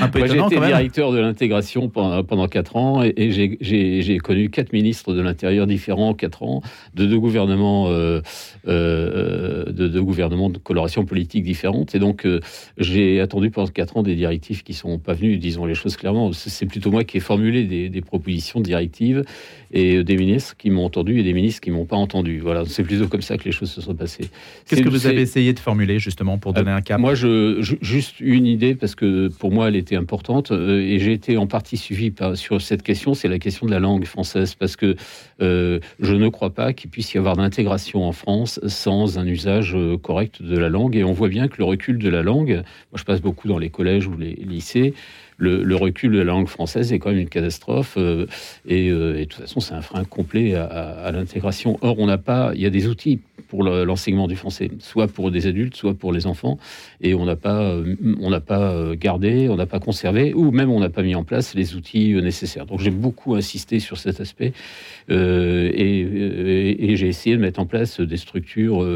Un 0.00 0.08
peu 0.08 0.26
J'ai 0.26 0.38
été 0.38 0.60
directeur 0.60 1.12
de 1.12 1.18
l'intégration 1.18 1.88
pendant, 1.88 2.22
pendant 2.24 2.46
4 2.46 2.76
ans 2.76 3.02
et, 3.02 3.56
j'ai 3.60 4.18
connu 4.18 4.50
quatre 4.50 4.72
ministres 4.72 5.12
de 5.12 5.20
l'Intérieur 5.20 5.66
différents 5.66 6.10
en 6.10 6.14
4 6.14 6.42
ans, 6.42 6.62
de 6.94 7.06
deux 7.06 7.18
gouvernements, 7.18 7.88
euh, 7.88 8.20
euh, 8.68 9.64
de 9.66 9.88
deux 9.88 10.02
gouvernements 10.02 10.50
de 10.50 10.58
coloration 10.58 11.04
politique 11.04 11.42
différentes. 11.42 11.94
Et 11.94 11.98
donc, 11.98 12.26
j'ai 12.78 13.20
attendu 13.20 13.50
pendant 13.50 13.68
4 13.68 13.96
ans 13.98 14.02
des 14.02 14.14
directives 14.14 14.62
qui 14.62 14.72
ne 14.72 14.76
sont 14.76 14.98
pas 14.98 15.14
venues, 15.14 15.38
disons 15.38 15.66
les 15.66 15.74
choses 15.74 15.96
clairement. 15.96 16.32
C'est 16.32 16.66
plutôt 16.66 16.90
moi 16.90 17.04
qui 17.04 17.16
ai 17.16 17.20
formulé 17.20 17.64
des, 17.64 17.88
des 17.88 18.00
propositions 18.00 18.60
de 18.60 18.64
directives 18.64 19.24
et 19.72 20.02
des 20.02 20.16
ministres 20.16 20.56
qui 20.56 20.70
m'ont 20.70 20.84
entendu 20.84 21.18
et 21.20 21.22
des 21.22 21.32
ministres 21.32 21.60
qui 21.60 21.70
m'ont 21.70 21.84
pas 21.84 21.96
entendu. 21.96 22.40
Voilà, 22.40 22.64
c'est 22.66 22.82
plutôt 22.82 23.08
comme 23.08 23.22
ça 23.22 23.36
que 23.36 23.44
les 23.44 23.52
choses 23.52 23.70
se 23.70 23.80
sont 23.80 23.94
passées. 23.94 24.28
Qu'est-ce 24.66 24.82
que 24.82 24.88
vous 24.88 25.06
avez 25.06 25.20
essayé 25.20 25.52
de 25.52 25.58
formuler 25.58 25.98
justement 25.98 26.38
pour 26.38 26.52
Moi, 26.98 27.14
juste 27.14 28.20
une 28.20 28.46
idée 28.46 28.74
parce 28.74 28.94
que 28.94 29.28
pour 29.28 29.52
moi, 29.52 29.68
elle 29.68 29.76
était 29.76 29.96
importante 29.96 30.52
euh, 30.52 30.80
et 30.80 30.98
j'ai 30.98 31.12
été 31.12 31.36
en 31.36 31.46
partie 31.46 31.76
suivi 31.76 32.12
sur 32.34 32.60
cette 32.60 32.82
question. 32.82 33.14
C'est 33.14 33.28
la 33.28 33.38
question 33.38 33.66
de 33.66 33.70
la 33.70 33.80
langue 33.80 34.04
française 34.04 34.54
parce 34.54 34.76
que 34.76 34.96
euh, 35.40 35.80
je 36.00 36.14
ne 36.14 36.28
crois 36.28 36.50
pas 36.50 36.72
qu'il 36.72 36.90
puisse 36.90 37.14
y 37.14 37.18
avoir 37.18 37.36
d'intégration 37.36 38.04
en 38.04 38.12
France 38.12 38.60
sans 38.66 39.18
un 39.18 39.26
usage 39.26 39.74
euh, 39.74 39.96
correct 39.96 40.42
de 40.42 40.58
la 40.58 40.68
langue 40.68 40.96
et 40.96 41.04
on 41.04 41.12
voit 41.12 41.28
bien 41.28 41.48
que 41.48 41.58
le 41.58 41.64
recul 41.64 41.98
de 41.98 42.08
la 42.08 42.22
langue. 42.22 42.62
Moi, 42.92 42.96
je 42.96 43.04
passe 43.04 43.20
beaucoup 43.20 43.48
dans 43.48 43.58
les 43.58 43.70
collèges 43.70 44.06
ou 44.06 44.16
les 44.16 44.34
lycées 44.34 44.94
le, 45.40 45.76
recul 45.76 46.12
de 46.12 46.18
la 46.18 46.24
langue 46.24 46.48
française 46.48 46.92
est 46.92 46.98
quand 46.98 47.10
même 47.10 47.18
une 47.18 47.28
catastrophe 47.28 47.94
euh, 47.96 48.26
euh, 48.70 49.16
et, 49.16 49.20
de 49.20 49.24
toute 49.24 49.40
façon 49.40 49.60
c'est 49.60 49.74
un 49.74 49.80
frein 49.80 50.04
complet 50.04 50.54
à, 50.54 51.10
l'intégration. 51.12 51.78
Or 51.80 51.98
on 51.98 52.06
n'a 52.06 52.18
pas, 52.18 52.52
il 52.54 52.60
y 52.60 52.66
a 52.66 52.70
des 52.70 52.86
outils 52.86 53.20
pour 53.48 53.64
l'enseignement 53.64 54.28
du 54.28 54.36
français, 54.36 54.70
soit 54.78 55.08
pour 55.08 55.32
des 55.32 55.48
adultes, 55.48 55.74
soit 55.74 55.94
pour 55.94 56.12
les 56.12 56.28
enfants, 56.28 56.58
et 57.00 57.14
on 57.14 57.24
n'a 57.24 57.34
pas, 57.34 57.62
euh, 57.62 57.96
on 58.20 58.30
n'a 58.30 58.40
pas 58.40 58.94
gardé, 58.94 59.48
on 59.48 59.56
n'a 59.56 59.66
pas 59.66 59.80
conservé, 59.80 60.34
ou 60.34 60.52
même 60.52 60.70
on 60.70 60.78
n'a 60.78 60.88
pas 60.88 61.02
mis 61.02 61.16
en 61.16 61.24
place 61.24 61.54
les 61.54 61.74
outils 61.74 62.14
nécessaires. 62.14 62.66
Donc 62.66 62.80
j'ai 62.80 62.90
beaucoup 62.90 63.34
insisté 63.34 63.80
sur 63.80 63.96
cet 63.98 64.20
aspect 64.20 64.52
et, 65.08 66.96
j'ai 66.96 67.08
essayé 67.08 67.36
de 67.36 67.40
mettre 67.40 67.60
en 67.60 67.66
place 67.66 68.00
des 68.00 68.16
structures, 68.16 68.86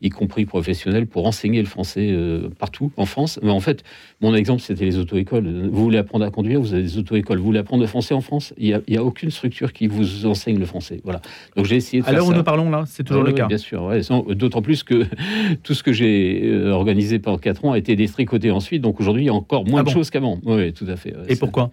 y 0.00 0.08
compris 0.08 0.46
professionnelles, 0.46 1.06
pour 1.06 1.26
enseigner 1.26 1.60
le 1.60 1.66
français 1.66 2.14
partout 2.58 2.92
en 2.96 3.06
France. 3.06 3.40
Mais 3.42 3.50
en 3.50 3.60
fait, 3.60 3.82
mon 4.20 4.34
exemple 4.34 4.62
c'était 4.62 4.84
les 4.84 4.98
auto-écoles 4.98 5.46
vous 5.70 5.82
voulez 5.84 5.98
apprendre 5.98 6.24
à 6.24 6.30
conduire, 6.30 6.60
vous 6.60 6.74
avez 6.74 6.82
des 6.82 6.98
auto-écoles. 6.98 7.38
Vous 7.38 7.44
voulez 7.44 7.58
apprendre 7.58 7.82
le 7.82 7.86
français 7.86 8.14
en 8.14 8.20
France, 8.20 8.54
il 8.58 8.80
n'y 8.88 8.96
a, 8.96 9.04
aucune 9.04 9.30
structure 9.30 9.72
qui 9.72 9.86
vous 9.86 10.26
enseigne 10.26 10.58
le 10.58 10.66
français. 10.66 11.00
Voilà. 11.04 11.20
Donc 11.56 11.66
j'ai 11.66 11.76
essayé 11.76 12.02
de 12.02 12.20
où 12.20 12.32
nous 12.32 12.42
parlons 12.42 12.70
là, 12.70 12.84
c'est 12.86 13.04
toujours 13.04 13.22
le 13.22 13.32
cas. 13.32 13.46
Bien 13.46 13.58
sûr, 13.58 13.90
d'autant 14.34 14.62
plus 14.62 14.82
que 14.82 15.06
tout 15.62 15.74
ce 15.74 15.82
que 15.82 15.92
j'ai 15.92 16.42
euh, 16.44 16.70
organisé 16.70 17.18
pendant 17.18 17.38
4 17.38 17.64
ans 17.64 17.72
a 17.72 17.78
été 17.78 17.96
déstricoté 17.96 18.50
ensuite. 18.50 18.82
Donc 18.82 19.00
aujourd'hui, 19.00 19.24
il 19.24 19.26
y 19.26 19.30
a 19.30 19.34
encore 19.34 19.66
moins 19.66 19.80
ah 19.80 19.84
de 19.84 19.90
choses 19.90 20.10
qu'avant. 20.10 20.40
Oui, 20.44 20.72
tout 20.72 20.86
à 20.88 20.96
fait. 20.96 21.14
Et 21.28 21.36
pourquoi? 21.36 21.70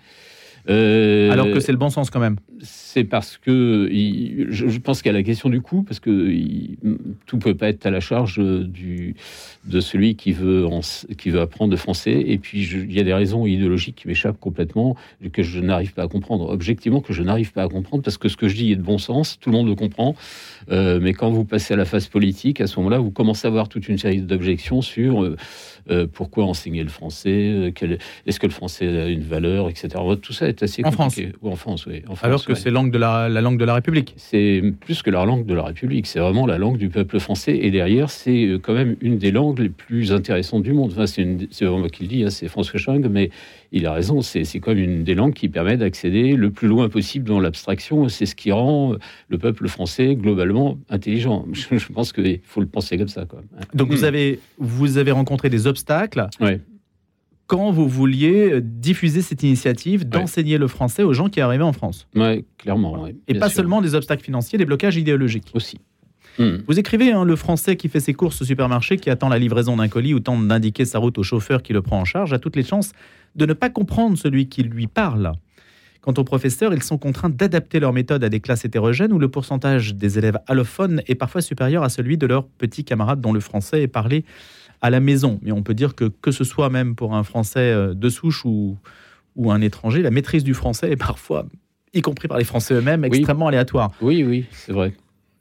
Euh, 0.70 1.32
Alors 1.32 1.48
que 1.48 1.60
c'est 1.60 1.72
le 1.72 1.78
bon 1.78 1.90
sens 1.90 2.10
quand 2.10 2.20
même. 2.20 2.38
C'est 2.62 3.04
parce 3.04 3.38
que 3.38 3.90
je, 4.50 4.78
pense 4.80 5.02
qu'il 5.02 5.12
y 5.12 5.16
a 5.16 5.18
la 5.18 5.24
question 5.24 5.50
du 5.50 5.62
coût, 5.62 5.82
parce 5.82 6.00
que 6.00 6.10
il, 6.10 6.78
tout 7.26 7.40
peut 7.40 7.56
pas 7.56 7.70
être 7.70 7.86
à 7.86 7.90
la 7.90 8.00
charge 8.00 8.38
du, 8.40 9.16
de 9.66 9.80
celui 9.80 10.16
qui 10.16 10.32
veut, 10.32 10.68
qui 11.18 11.30
veut 11.32 11.42
apprendre 11.42 11.72
le 11.72 11.78
français. 11.78 12.24
Et 12.28 12.38
puis 12.38 12.64
il 12.64 12.94
y 12.94 13.00
a 13.00 13.04
des 13.04 13.14
raisons 13.14 13.46
idéologiques 13.48 13.96
qui 13.96 14.08
m'échappent 14.08 14.40
complètement, 14.40 14.96
que 15.34 15.42
je 15.42 15.60
n'arrive 15.60 15.94
pas 15.94 16.04
à 16.04 16.08
comprendre. 16.08 16.50
Objectivement, 16.50 17.02
que 17.02 17.14
je 17.14 17.24
n'arrive 17.24 17.52
pas 17.52 17.64
à 17.64 17.68
comprendre, 17.68 18.04
parce 18.04 18.18
que 18.18 18.30
ce 18.30 18.38
que 18.38 18.48
je 18.48 18.56
dis 18.56 18.72
est 18.72 18.76
de 18.76 18.84
bon 18.84 18.98
sens, 18.98 19.40
tout 19.40 19.50
le 19.50 19.58
monde 19.58 19.68
le 19.68 19.76
comprend. 19.76 20.16
Euh, 20.70 21.00
mais 21.02 21.14
quand 21.14 21.32
vous 21.32 21.46
passez 21.46 21.74
à 21.74 21.78
la 21.78 21.86
phase 21.86 22.08
politique, 22.08 22.62
à 22.62 22.68
ce 22.68 22.78
moment-là, 22.78 23.00
vous 23.00 23.12
commencez 23.12 23.48
à 23.48 23.50
avoir 23.50 23.70
toute 23.70 23.90
une 23.90 23.98
série 23.98 24.22
d'objections 24.22 24.82
sur 24.82 25.24
euh, 25.90 26.08
pourquoi 26.14 26.46
enseigner 26.46 26.84
le 26.84 26.90
français, 26.90 27.74
est-ce 28.26 28.40
que 28.40 28.48
le 28.48 28.54
français 28.54 28.88
a 28.88 29.08
une 29.08 29.24
valeur, 29.24 29.70
etc. 29.70 29.90
Tout 30.22 30.34
ça 30.34 30.51
est 30.52 30.64
assez 30.64 30.84
en 30.86 30.92
France. 30.92 31.20
Ou 31.42 31.50
en 31.50 31.56
France, 31.56 31.86
oui. 31.86 32.04
En 32.08 32.16
France, 32.16 32.24
Alors 32.24 32.46
que 32.46 32.54
c'est 32.54 32.70
langue 32.70 32.92
de 32.92 32.98
la, 32.98 33.30
la, 33.30 33.42
langue 33.42 33.58
de 33.58 33.66
la 33.66 33.74
République. 33.74 34.14
C'est 34.18 34.62
plus 34.80 35.02
que 35.02 35.10
la 35.10 35.26
langue 35.26 35.46
de 35.46 35.54
la 35.54 35.64
République. 35.64 36.08
C'est 36.08 36.20
vraiment 36.20 36.46
la 36.46 36.58
langue 36.58 36.78
du 36.78 36.90
peuple 36.90 37.20
français. 37.20 37.58
Et 37.62 37.72
derrière, 37.72 38.10
c'est 38.10 38.60
quand 38.62 38.74
même 38.74 38.96
une 39.02 39.18
des 39.18 39.32
langues 39.32 39.60
les 39.60 39.70
plus 39.70 40.12
intéressantes 40.12 40.64
du 40.64 40.74
monde. 40.74 40.92
Enfin, 40.92 41.08
c'est 41.08 41.26
vraiment 41.62 41.80
moi 41.80 41.90
qui 41.90 42.04
le 42.04 42.10
dis, 42.10 42.24
hein, 42.24 42.30
c'est 42.30 42.48
François 42.48 42.80
Chang, 42.80 43.02
mais 43.10 43.30
il 43.72 43.86
a 43.86 43.94
raison. 43.94 44.22
C'est 44.22 44.60
comme 44.60 44.78
une 44.78 45.04
des 45.04 45.16
langues 45.16 45.34
qui 45.34 45.50
permet 45.50 45.78
d'accéder 45.78 46.36
le 46.36 46.52
plus 46.52 46.68
loin 46.68 46.90
possible 46.90 47.28
dans 47.28 47.40
l'abstraction. 47.40 48.10
C'est 48.10 48.26
ce 48.26 48.36
qui 48.36 48.52
rend 48.52 48.96
le 49.30 49.38
peuple 49.38 49.68
français 49.68 50.16
globalement 50.16 50.78
intelligent. 50.90 51.46
Je, 51.54 51.86
pense 51.92 52.14
qu'il 52.14 52.40
faut 52.44 52.62
le 52.62 52.68
penser 52.68 52.98
comme 52.98 53.08
ça. 53.08 53.26
Quoi. 53.26 53.42
Donc 53.74 53.92
vous, 53.92 54.02
hmm. 54.02 54.06
avez, 54.06 54.40
vous 54.58 54.98
avez 54.98 55.12
rencontré 55.12 55.50
des 55.50 55.68
obstacles 55.68 56.28
quand 57.52 57.70
vous 57.70 57.90
vouliez 57.90 58.62
diffuser 58.62 59.22
cette 59.22 59.44
initiative 59.44 60.08
d'enseigner 60.08 60.58
le 60.58 60.70
français 60.70 61.04
aux 61.04 61.12
gens 61.12 61.28
qui 61.28 61.42
arrivaient 61.42 61.66
en 61.66 61.74
France. 61.74 62.08
Oui, 62.16 62.46
clairement. 62.58 63.06
Et 63.28 63.34
pas 63.38 63.50
seulement 63.50 63.82
des 63.82 63.94
obstacles 63.94 64.24
financiers, 64.24 64.58
des 64.58 64.64
blocages 64.64 64.96
idéologiques. 64.96 65.52
Aussi. 65.54 65.78
Hmm. 66.40 66.60
Vous 66.66 66.80
écrivez 66.80 67.12
hein, 67.12 67.26
le 67.26 67.36
français 67.36 67.76
qui 67.76 67.90
fait 67.90 68.00
ses 68.00 68.14
courses 68.14 68.42
au 68.42 68.46
supermarché, 68.46 68.96
qui 68.96 69.10
attend 69.10 69.28
la 69.28 69.38
livraison 69.38 69.76
d'un 69.76 69.90
colis 69.90 70.14
ou 70.14 70.22
tente 70.22 70.48
d'indiquer 70.48 70.86
sa 70.86 71.00
route 71.00 71.18
au 71.18 71.24
chauffeur 71.24 71.62
qui 71.62 71.74
le 71.74 71.82
prend 71.82 72.00
en 72.00 72.06
charge, 72.06 72.32
a 72.32 72.40
toutes 72.40 72.56
les 72.56 72.64
chances 72.64 72.94
de 73.36 73.46
ne 73.46 73.52
pas 73.52 73.70
comprendre 73.70 74.18
celui 74.18 74.48
qui 74.48 74.64
lui 74.64 74.88
parle. 74.88 75.34
Quant 76.00 76.14
aux 76.18 76.24
professeurs, 76.24 76.74
ils 76.74 76.82
sont 76.82 76.98
contraints 76.98 77.30
d'adapter 77.30 77.82
leur 77.82 77.92
méthode 77.92 78.24
à 78.24 78.30
des 78.30 78.40
classes 78.40 78.64
hétérogènes 78.64 79.12
où 79.12 79.20
le 79.20 79.28
pourcentage 79.28 79.94
des 79.94 80.18
élèves 80.18 80.40
allophones 80.48 81.02
est 81.06 81.16
parfois 81.16 81.42
supérieur 81.42 81.84
à 81.84 81.90
celui 81.90 82.18
de 82.18 82.28
leurs 82.28 82.48
petits 82.48 82.86
camarades 82.86 83.20
dont 83.20 83.34
le 83.34 83.42
français 83.42 83.84
est 83.84 83.88
parlé 83.88 84.24
à 84.82 84.90
la 84.90 85.00
maison. 85.00 85.40
Mais 85.42 85.52
on 85.52 85.64
peut 85.64 85.74
dire 85.74 85.96
que 85.96 86.06
que 86.06 86.32
ce 86.32 86.44
soit 86.44 86.70
même 86.70 86.96
pour 86.96 87.16
un 87.16 87.24
Français 87.24 87.74
de 87.94 88.10
souche 88.10 88.46
ou, 88.46 88.78
ou 89.36 89.52
un 89.52 89.62
étranger, 89.62 90.02
la 90.02 90.12
maîtrise 90.12 90.44
du 90.44 90.54
français 90.54 90.92
est 90.92 90.98
parfois, 90.98 91.46
y 91.94 92.02
compris 92.02 92.28
par 92.28 92.38
les 92.38 92.44
Français 92.44 92.74
eux-mêmes, 92.74 93.04
extrêmement 93.06 93.48
aléatoire. 93.48 93.92
Oui, 94.02 94.24
oui, 94.24 94.46
c'est 94.52 94.74
vrai. 94.74 94.94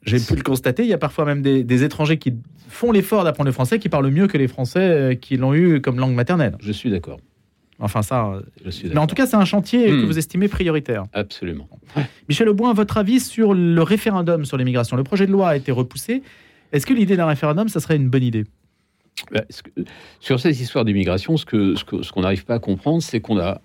J'ai 0.03 0.19
pu 0.19 0.35
le 0.35 0.41
constater, 0.41 0.83
il 0.83 0.89
y 0.89 0.93
a 0.93 0.97
parfois 0.97 1.25
même 1.25 1.41
des, 1.41 1.83
étrangers 1.83 2.17
qui 2.17 2.33
font 2.69 2.91
l'effort 2.91 3.23
d'apprendre 3.23 3.47
le 3.47 3.53
français, 3.53 3.77
qui 3.77 3.87
parlent 3.87 4.09
mieux 4.09 4.27
que 4.27 4.37
les 4.37 4.47
Français 4.47 4.79
euh, 4.79 5.15
qui 5.15 5.37
l'ont 5.37 5.53
eu 5.53 5.79
comme 5.79 5.99
langue 5.99 6.15
maternelle. 6.15 6.55
Je 6.59 6.71
suis 6.71 6.89
d'accord. 6.89 7.19
Enfin 7.79 8.01
ça, 8.01 8.39
je 8.63 8.69
suis 8.69 8.89
mais 8.89 8.99
en 8.99 9.07
tout 9.07 9.15
cas 9.15 9.25
c'est 9.25 9.35
un 9.35 9.45
chantier 9.45 9.87
que 9.87 10.03
hmm. 10.03 10.05
vous 10.05 10.17
estimez 10.17 10.47
prioritaire. 10.47 11.05
Absolument. 11.13 11.67
Michel 12.29 12.49
Auboin, 12.49 12.73
votre 12.73 12.97
avis 12.97 13.19
sur 13.19 13.53
le 13.53 13.81
référendum 13.81 14.45
sur 14.45 14.57
l'immigration? 14.57 14.97
Le 14.97 15.03
projet 15.03 15.27
de 15.27 15.31
loi 15.31 15.49
a 15.49 15.55
été 15.55 15.71
repoussé. 15.71 16.23
Est-ce 16.71 16.85
que 16.85 16.93
l'idée 16.93 17.17
d'un 17.17 17.25
référendum, 17.25 17.69
ça 17.69 17.79
serait 17.79 17.95
une 17.95 18.09
bonne 18.09 18.23
idée? 18.23 18.45
Sur 20.19 20.39
cette 20.39 20.59
histoire 20.59 20.85
d'immigration, 20.85 21.37
ce 21.37 21.45
qu'on 21.45 21.75
ce 21.75 22.03
ce 22.03 22.11
qu'on 22.11 22.21
n'arrive 22.21 22.45
pas 22.45 22.55
à 22.55 22.59
comprendre, 22.59 23.01
c'est 23.01 23.21
qu'on 23.21 23.39
a 23.39 23.61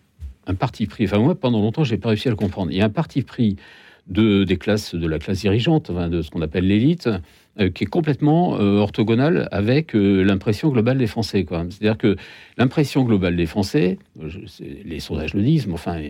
un 0.46 0.54
parti 0.54 0.86
pris. 0.86 1.04
Enfin 1.04 1.18
moi, 1.18 1.34
pendant 1.34 1.60
longtemps, 1.60 1.84
j'ai 1.84 1.98
pas 1.98 2.10
réussi 2.10 2.28
à 2.28 2.30
le 2.30 2.36
comprendre. 2.36 2.70
Il 2.70 2.76
y 2.76 2.82
a 2.82 2.84
un 2.84 2.90
parti 2.90 3.22
pris 3.22 3.56
de, 4.06 4.44
des 4.44 4.56
classes 4.56 4.94
de 4.94 5.06
la 5.06 5.18
classe 5.18 5.40
dirigeante, 5.40 5.90
de 5.90 6.22
ce 6.22 6.30
qu'on 6.30 6.42
appelle 6.42 6.66
l'élite, 6.66 7.08
qui 7.74 7.84
est 7.84 7.88
complètement 7.88 8.58
euh, 8.60 8.78
orthogonale 8.78 9.48
avec 9.50 9.94
euh, 9.94 10.22
l'impression 10.22 10.68
globale 10.68 10.98
des 10.98 11.06
Français. 11.06 11.46
C'est-à-dire 11.48 11.96
que 11.96 12.16
l'impression 12.58 13.02
globale 13.02 13.36
des 13.36 13.46
Français, 13.46 13.98
les 14.84 15.00
sondages 15.00 15.34
le 15.34 15.42
disent, 15.42 15.66
mais 15.66 15.74
enfin, 15.74 16.00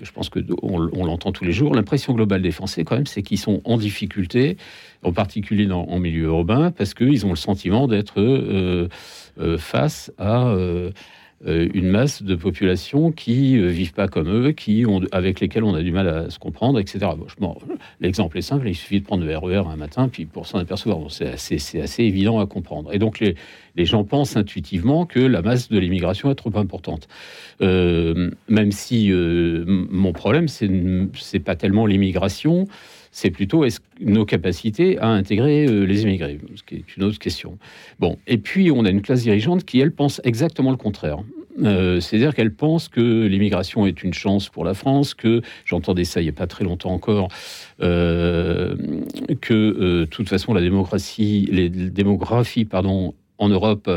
je 0.00 0.10
pense 0.12 0.28
que 0.28 0.40
on, 0.62 1.04
l'entend 1.04 1.32
tous 1.32 1.44
les 1.44 1.52
jours, 1.52 1.74
l'impression 1.74 2.14
globale 2.14 2.42
des 2.42 2.52
Français, 2.52 2.84
quand 2.84 2.96
même, 2.96 3.06
c'est 3.06 3.22
qu'ils 3.22 3.38
sont 3.38 3.60
en 3.64 3.76
difficulté, 3.76 4.56
en 5.02 5.12
particulier 5.12 5.66
dans, 5.66 5.84
en 5.84 5.98
milieu 5.98 6.26
urbain, 6.26 6.70
parce 6.70 6.94
qu'ils 6.94 7.26
ont 7.26 7.30
le 7.30 7.36
sentiment 7.36 7.88
d'être 7.88 8.88
face 9.58 10.12
à 10.18 10.48
euh, 10.48 10.90
une 11.44 11.88
masse 11.88 12.22
de 12.22 12.34
population 12.34 13.10
qui 13.10 13.54
ne 13.54 13.64
euh, 13.64 13.68
vivent 13.68 13.94
pas 13.94 14.06
comme 14.06 14.28
eux, 14.28 14.52
qui 14.52 14.84
ont, 14.86 15.00
avec 15.10 15.40
lesquels 15.40 15.64
on 15.64 15.74
a 15.74 15.82
du 15.82 15.90
mal 15.90 16.08
à 16.08 16.30
se 16.30 16.38
comprendre, 16.38 16.78
etc. 16.78 17.06
L'exemple 18.00 18.38
est 18.38 18.42
simple, 18.42 18.68
il 18.68 18.74
suffit 18.74 19.00
de 19.00 19.04
prendre 19.04 19.24
le 19.24 19.36
RER 19.36 19.56
e 19.56 19.66
un 19.66 19.76
matin, 19.76 20.08
puis 20.08 20.26
pour 20.26 20.46
s'en 20.46 20.58
apercevoir, 20.58 20.98
c'est 21.10 21.26
assez, 21.26 21.80
assez, 21.80 22.04
évident 22.04 22.40
à 22.40 22.46
comprendre. 22.46 22.92
Et 22.92 22.98
donc 22.98 23.18
les, 23.18 23.34
les, 23.76 23.84
gens 23.84 24.04
pensent 24.04 24.36
intuitivement 24.36 25.04
que 25.06 25.20
la 25.20 25.42
masse 25.42 25.68
de 25.68 25.78
l'immigration 25.78 26.30
est 26.30 26.36
trop 26.36 26.56
importante. 26.56 27.08
Euh, 27.60 28.30
même 28.48 28.72
si 28.72 29.10
mon 29.12 30.12
problème, 30.12 30.46
c'est 30.48 31.40
pas 31.40 31.56
tellement 31.56 31.86
l'immigration, 31.86 32.68
c'est 33.12 33.30
plutôt 33.30 33.64
nos 34.00 34.24
capacités 34.24 34.98
à 34.98 35.08
intégrer 35.08 35.66
les 35.86 36.02
immigrés, 36.02 36.38
ce 36.56 36.62
qui 36.62 36.76
est 36.76 36.96
une 36.96 37.04
autre 37.04 37.18
question. 37.18 37.58
Bon, 38.00 38.18
et 38.26 38.38
puis 38.38 38.70
on 38.70 38.84
a 38.84 38.90
une 38.90 39.02
classe 39.02 39.22
dirigeante 39.22 39.64
qui, 39.64 39.78
elle, 39.80 39.92
pense 39.92 40.20
exactement 40.24 40.70
le 40.70 40.76
contraire. 40.76 41.18
Euh, 41.60 42.00
c'est-à-dire 42.00 42.34
qu'elle 42.34 42.54
pense 42.54 42.88
que 42.88 43.26
l'immigration 43.26 43.86
est 43.86 44.02
une 44.02 44.14
chance 44.14 44.48
pour 44.48 44.64
la 44.64 44.74
France, 44.74 45.14
que 45.14 45.42
j'entendais 45.64 46.04
ça 46.04 46.20
il 46.20 46.24
n'y 46.24 46.30
a 46.30 46.34
pas 46.34 46.46
très 46.46 46.64
longtemps 46.64 46.92
encore, 46.92 47.28
euh, 47.82 48.74
que 49.40 49.54
euh, 49.54 50.00
de 50.00 50.04
toute 50.06 50.28
façon 50.28 50.54
la 50.54 50.62
démocratie, 50.62 51.48
les 51.52 51.68
démographies 51.68 52.64
pardon, 52.64 53.14
en 53.38 53.48
Europe 53.48 53.90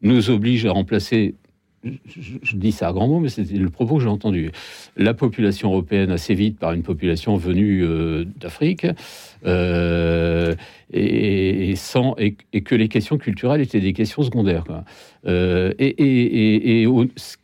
nous 0.00 0.30
obligent 0.30 0.66
à 0.66 0.72
remplacer 0.72 1.34
je, 1.84 2.56
dis 2.56 2.72
ça 2.72 2.88
à 2.88 2.92
grand 2.92 3.08
mot, 3.08 3.18
mais 3.18 3.28
c'était 3.28 3.54
le 3.54 3.70
propos 3.70 3.96
que 3.96 4.02
j'ai 4.02 4.08
entendu. 4.08 4.50
La 4.96 5.14
population 5.14 5.70
européenne 5.70 6.10
assez 6.10 6.34
vite 6.34 6.58
par 6.58 6.72
une 6.72 6.82
population 6.82 7.36
venue 7.36 7.84
euh, 7.84 8.24
d'Afrique, 8.38 8.86
euh, 9.44 10.54
et, 10.92 11.72
et, 11.72 12.60
que 12.62 12.74
les 12.74 12.88
questions 12.88 13.18
culturelles 13.18 13.60
étaient 13.60 13.80
des 13.80 13.92
questions 13.92 14.22
secondaires. 14.22 14.64
Euh, 15.26 15.72
et, 15.78 16.82
et, 16.82 16.88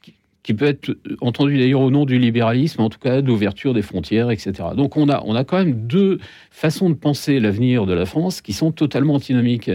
qui 0.03 0.15
peut 0.55 0.67
être 0.67 0.97
entendu 1.21 1.59
d'ailleurs 1.59 1.81
au 1.81 1.91
nom 1.91 2.05
du 2.05 2.19
libéralisme, 2.19 2.81
en 2.83 2.89
tout 2.89 2.99
cas 2.99 3.23
d'ouverture 3.23 3.75
des 3.75 3.83
frontières, 3.83 4.31
etc. 4.31 4.53
Donc 4.77 4.97
on 4.97 5.09
a, 5.09 5.23
on 5.25 5.35
a 5.35 5.45
quand 5.45 5.59
même 5.59 5.87
deux 5.87 6.19
façons 6.51 6.91
de 6.91 6.95
penser 6.95 7.41
l'avenir 7.41 7.87
de 7.87 7.93
la 7.93 8.07
France 8.07 8.41
qui 8.41 8.53
sont 8.53 8.73
totalement 8.73 9.15
antinomiques. 9.15 9.71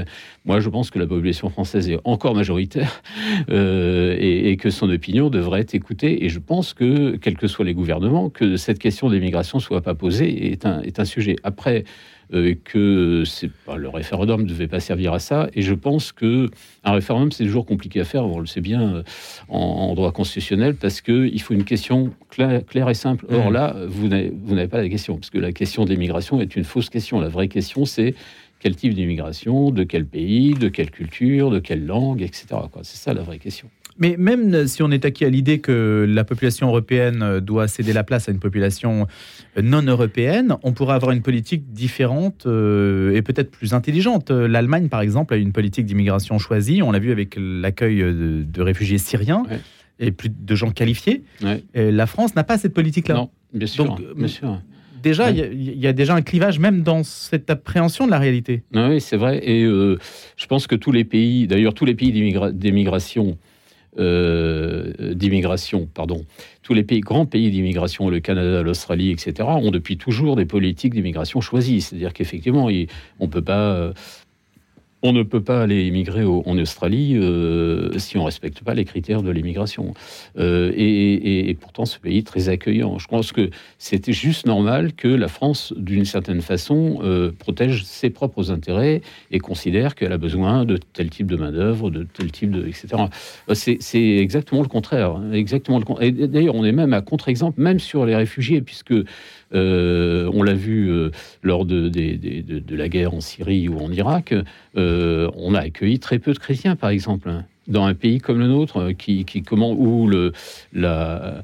Moi, 0.45 0.59
je 0.59 0.69
pense 0.69 0.89
que 0.89 0.99
la 0.99 1.07
population 1.07 1.49
française 1.49 1.89
est 1.89 1.99
encore 2.03 2.35
majoritaire 2.35 3.01
euh, 3.49 4.15
et, 4.19 4.57
que 4.57 4.69
son 4.69 4.89
opinion 4.89 5.29
devrait 5.29 5.61
être 5.61 5.73
écoutée. 5.73 6.25
Et 6.25 6.29
je 6.29 6.39
pense 6.39 6.73
que, 6.73 7.15
quels 7.15 7.37
que 7.37 7.47
soient 7.47 7.65
les 7.65 7.73
gouvernements, 7.73 8.29
que 8.29 8.57
cette 8.57 8.79
question 8.79 9.09
des 9.09 9.19
migrations 9.19 9.59
soit 9.59 9.81
pas 9.81 9.95
posée 9.95 10.51
est 10.51 10.65
un, 10.65 10.81
est 10.81 10.99
un 10.99 11.05
sujet. 11.05 11.35
Après, 11.43 11.85
euh, 12.33 12.55
que 12.63 13.23
c'est 13.25 13.51
pas, 13.51 13.75
le 13.75 13.89
référendum 13.89 14.43
ne 14.43 14.47
devait 14.47 14.67
pas 14.67 14.79
servir 14.79 15.13
à 15.13 15.19
ça. 15.19 15.49
Et 15.53 15.61
je 15.61 15.73
pense 15.73 16.11
que 16.11 16.49
un 16.83 16.93
référendum, 16.93 17.31
c'est 17.31 17.43
toujours 17.43 17.65
compliqué 17.65 18.01
à 18.01 18.05
faire, 18.05 18.25
on 18.25 18.39
le 18.39 18.45
sait 18.45 18.61
bien 18.61 18.95
euh, 18.95 19.03
en, 19.49 19.93
droit 19.95 20.11
constitutionnel, 20.11 20.75
parce 20.75 21.01
qu'il 21.01 21.41
faut 21.41 21.53
une 21.53 21.65
question 21.65 22.13
claire, 22.29 22.89
et 22.89 22.93
simple. 22.93 23.25
Or 23.29 23.49
mmh. 23.49 23.53
là, 23.53 23.75
vous 23.87 24.07
n'avez 24.07 24.67
pas 24.67 24.81
la 24.81 24.89
question, 24.89 25.15
parce 25.15 25.29
que 25.29 25.37
la 25.37 25.51
question 25.51 25.85
de 25.85 25.89
l'immigration 25.89 26.41
est 26.41 26.55
une 26.55 26.63
fausse 26.63 26.89
question. 26.89 27.19
La 27.19 27.29
vraie 27.29 27.47
question, 27.47 27.85
c'est 27.85 28.15
quel 28.59 28.75
type 28.75 28.93
d'immigration, 28.93 29.71
de 29.71 29.83
quel 29.83 30.05
pays, 30.05 30.53
de 30.53 30.69
quelle 30.69 30.89
culture, 30.89 31.51
de 31.51 31.59
quelle 31.59 31.85
langue, 31.85 32.21
etc. 32.21 32.45
C'est 32.83 32.97
ça 32.97 33.13
la 33.13 33.21
vraie 33.21 33.39
question. 33.39 33.69
Mais 33.97 34.15
même 34.17 34.67
si 34.67 34.83
on 34.83 34.91
est 34.91 35.05
acquis 35.05 35.25
à 35.25 35.29
l'idée 35.29 35.59
que 35.59 36.05
la 36.07 36.23
population 36.23 36.67
européenne 36.67 37.39
doit 37.39 37.67
céder 37.67 37.93
la 37.93 38.03
place 38.03 38.27
à 38.27 38.31
une 38.31 38.39
population 38.39 39.07
non 39.61 39.81
européenne, 39.81 40.55
on 40.63 40.73
pourrait 40.73 40.95
avoir 40.95 41.11
une 41.11 41.21
politique 41.21 41.71
différente 41.73 42.45
euh, 42.45 43.15
et 43.15 43.21
peut-être 43.21 43.51
plus 43.51 43.73
intelligente. 43.73 44.31
L'Allemagne, 44.31 44.89
par 44.89 45.01
exemple, 45.01 45.33
a 45.33 45.37
une 45.37 45.51
politique 45.51 45.85
d'immigration 45.85 46.37
choisie. 46.39 46.81
On 46.81 46.91
l'a 46.91 46.99
vu 46.99 47.11
avec 47.11 47.35
l'accueil 47.37 47.99
de, 47.99 48.61
réfugiés 48.61 48.97
syriens. 48.97 49.43
Et 49.99 50.11
plus 50.11 50.29
de 50.29 50.55
gens 50.55 50.71
qualifiés. 50.71 51.23
la 51.73 52.07
France 52.07 52.35
n'a 52.35 52.43
pas 52.43 52.57
cette 52.57 52.73
politique-là. 52.73 53.15
Non, 53.15 53.29
bien 53.53 53.67
sûr. 53.67 53.95
bien 54.15 54.27
sûr 54.27 54.59
déjà, 55.03 55.29
il 55.29 55.79
y, 55.79 55.85
a 55.85 55.93
déjà 55.93 56.15
un 56.15 56.21
clivage 56.21 56.57
même 56.57 56.81
dans 56.81 57.03
cette 57.03 57.49
appréhension 57.49 58.05
de 58.07 58.11
la 58.11 58.17
réalité. 58.17 58.63
Oui, 58.73 58.99
c'est 59.01 59.17
vrai. 59.17 59.39
Et 59.43 59.63
euh, 59.63 59.99
je 60.37 60.47
pense 60.47 60.65
que 60.65 60.75
tous 60.75 60.91
les 60.91 61.03
pays, 61.03 61.45
d'ailleurs 61.45 61.75
tous 61.75 61.85
les 61.85 61.93
pays 61.93 62.11
d'immigration, 62.53 63.37
euh, 63.99 65.13
d'immigration, 65.13 65.87
pardon, 65.93 66.25
tous 66.61 66.73
les 66.73 66.83
pays, 66.83 67.01
grands 67.01 67.25
pays 67.25 67.51
d'immigration, 67.51 68.09
le 68.09 68.19
Canada, 68.19 68.61
l'Australie, 68.61 69.11
etc., 69.11 69.47
ont 69.49 69.71
depuis 69.71 69.97
toujours 69.97 70.35
des 70.35 70.45
politiques 70.45 70.93
d'immigration 70.93 71.41
choisies. 71.41 71.81
C'est-à-dire 71.81 72.13
qu'effectivement, 72.13 72.65
on 72.65 73.25
ne 73.25 73.31
peut 73.31 73.41
pas 73.41 73.73
euh, 73.73 73.93
on 75.03 75.11
ne 75.11 75.21
peut 75.21 75.43
pas 75.43 75.61
aller 75.61 75.85
immigrer 75.85 76.23
en 76.23 76.57
Australie 76.57 77.17
euh, 77.17 77.97
si 77.99 78.15
on 78.17 78.21
ne 78.21 78.25
respecte 78.25 78.63
pas 78.63 78.73
les 78.73 78.85
critères 78.85 79.21
de 79.21 79.29
l'immigration. 79.29 79.93
Euh, 80.39 80.71
et, 80.75 81.55
pourtant, 81.59 81.85
ce 81.85 81.99
pays 81.99 82.19
est 82.19 82.27
très 82.27 82.47
accueillant. 82.47 82.97
Je 82.97 83.07
pense 83.07 83.33
que 83.33 83.49
c'était 83.77 84.13
juste 84.13 84.47
normal 84.47 84.93
que 84.93 85.09
la 85.09 85.27
France, 85.27 85.73
d'une 85.75 86.05
certaine 86.05 86.41
façon, 86.41 86.99
euh, 87.03 87.31
protège 87.37 87.83
ses 87.83 88.09
propres 88.09 88.49
intérêts 88.49 89.01
et 89.29 89.39
considère 89.39 89.95
qu'elle 89.95 90.13
a 90.13 90.17
besoin 90.17 90.63
de 90.63 90.77
tel 90.93 91.09
type 91.09 91.27
de 91.27 91.35
main-d'œuvre, 91.35 91.89
de 91.89 92.03
tel 92.03 92.31
type 92.31 92.51
de. 92.51 92.65
etc. 92.65 93.03
C'est 93.53 94.17
exactement 94.17 94.61
le 94.61 94.69
contraire. 94.69 95.17
Hein, 95.17 95.33
exactement 95.33 95.79
le, 95.79 96.03
et 96.03 96.11
d'ailleurs, 96.11 96.55
on 96.55 96.63
est 96.63 96.71
même 96.71 96.93
à 96.93 97.01
contre-exemple, 97.01 97.61
même 97.61 97.79
sur 97.79 98.05
les 98.05 98.15
réfugiés, 98.15 98.61
puisque 98.61 98.93
euh, 99.53 100.29
on 100.33 100.43
l'a 100.43 100.53
vu 100.53 100.89
euh, 100.89 101.11
lors 101.41 101.65
de, 101.65 101.91
la 102.75 102.89
guerre 102.89 103.13
en 103.13 103.21
Syrie 103.21 103.69
ou 103.69 103.79
en 103.79 103.91
Irak. 103.91 104.33
Euh, 104.77 105.29
on 105.35 105.53
a 105.53 105.59
accueilli 105.59 105.99
très 105.99 106.19
peu 106.19 106.33
de 106.33 106.39
chrétiens, 106.39 106.75
par 106.75 106.89
exemple, 106.89 107.29
hein. 107.29 107.45
dans 107.67 107.85
un 107.85 107.93
pays 107.93 108.19
comme 108.19 108.39
le 108.39 108.47
nôtre, 108.47 108.91
qui, 108.91 109.25
comment, 109.45 109.71
où 109.71 110.07
le, 110.07 110.33
la, 110.73 111.43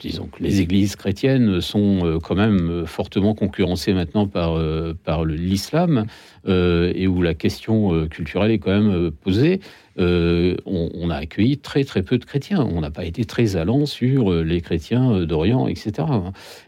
disons 0.00 0.26
que 0.26 0.42
les 0.42 0.60
églises 0.60 0.96
chrétiennes 0.96 1.60
sont 1.60 2.18
quand 2.22 2.34
même 2.34 2.86
fortement 2.86 3.34
concurrencées 3.34 3.94
maintenant 3.94 4.26
par, 4.26 4.58
par 5.04 5.24
l'islam 5.24 6.06
et 6.46 7.06
où 7.06 7.22
la 7.22 7.34
question 7.34 8.06
culturelle 8.08 8.50
est 8.50 8.58
quand 8.58 8.78
même 8.78 9.10
posée. 9.10 9.60
Euh, 9.98 10.56
on, 10.66 11.10
a 11.10 11.16
accueilli 11.16 11.58
très 11.58 11.84
très 11.84 12.02
peu 12.02 12.18
de 12.18 12.24
chrétiens. 12.24 12.60
On 12.60 12.80
n'a 12.80 12.90
pas 12.90 13.04
été 13.04 13.24
très 13.24 13.56
allant 13.56 13.86
sur 13.86 14.32
euh, 14.32 14.42
les 14.42 14.60
chrétiens 14.60 15.12
euh, 15.12 15.26
d'Orient, 15.26 15.68
etc. 15.68 16.08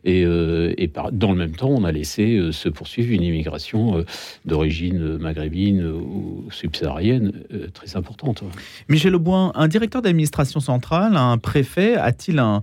Et, 0.04 0.24
dans 1.12 1.32
le 1.32 1.38
même 1.38 1.56
temps, 1.56 1.68
on 1.70 1.84
a 1.84 1.92
laissé 1.92 2.40
se 2.52 2.68
poursuivre 2.68 3.12
une 3.12 3.22
immigration 3.22 4.04
d'origine 4.44 5.18
maghrébine 5.18 5.84
ou 5.84 6.46
subsaharienne 6.50 7.32
très 7.74 7.96
importante. 7.96 8.42
Michel 8.88 9.14
Auboin, 9.14 9.52
un 9.54 9.68
directeur 9.68 10.02
d'administration 10.02 10.60
centrale, 10.60 11.15
un 11.16 11.38
préfet, 11.38 11.94
a-t-il 11.94 12.38
un, 12.38 12.62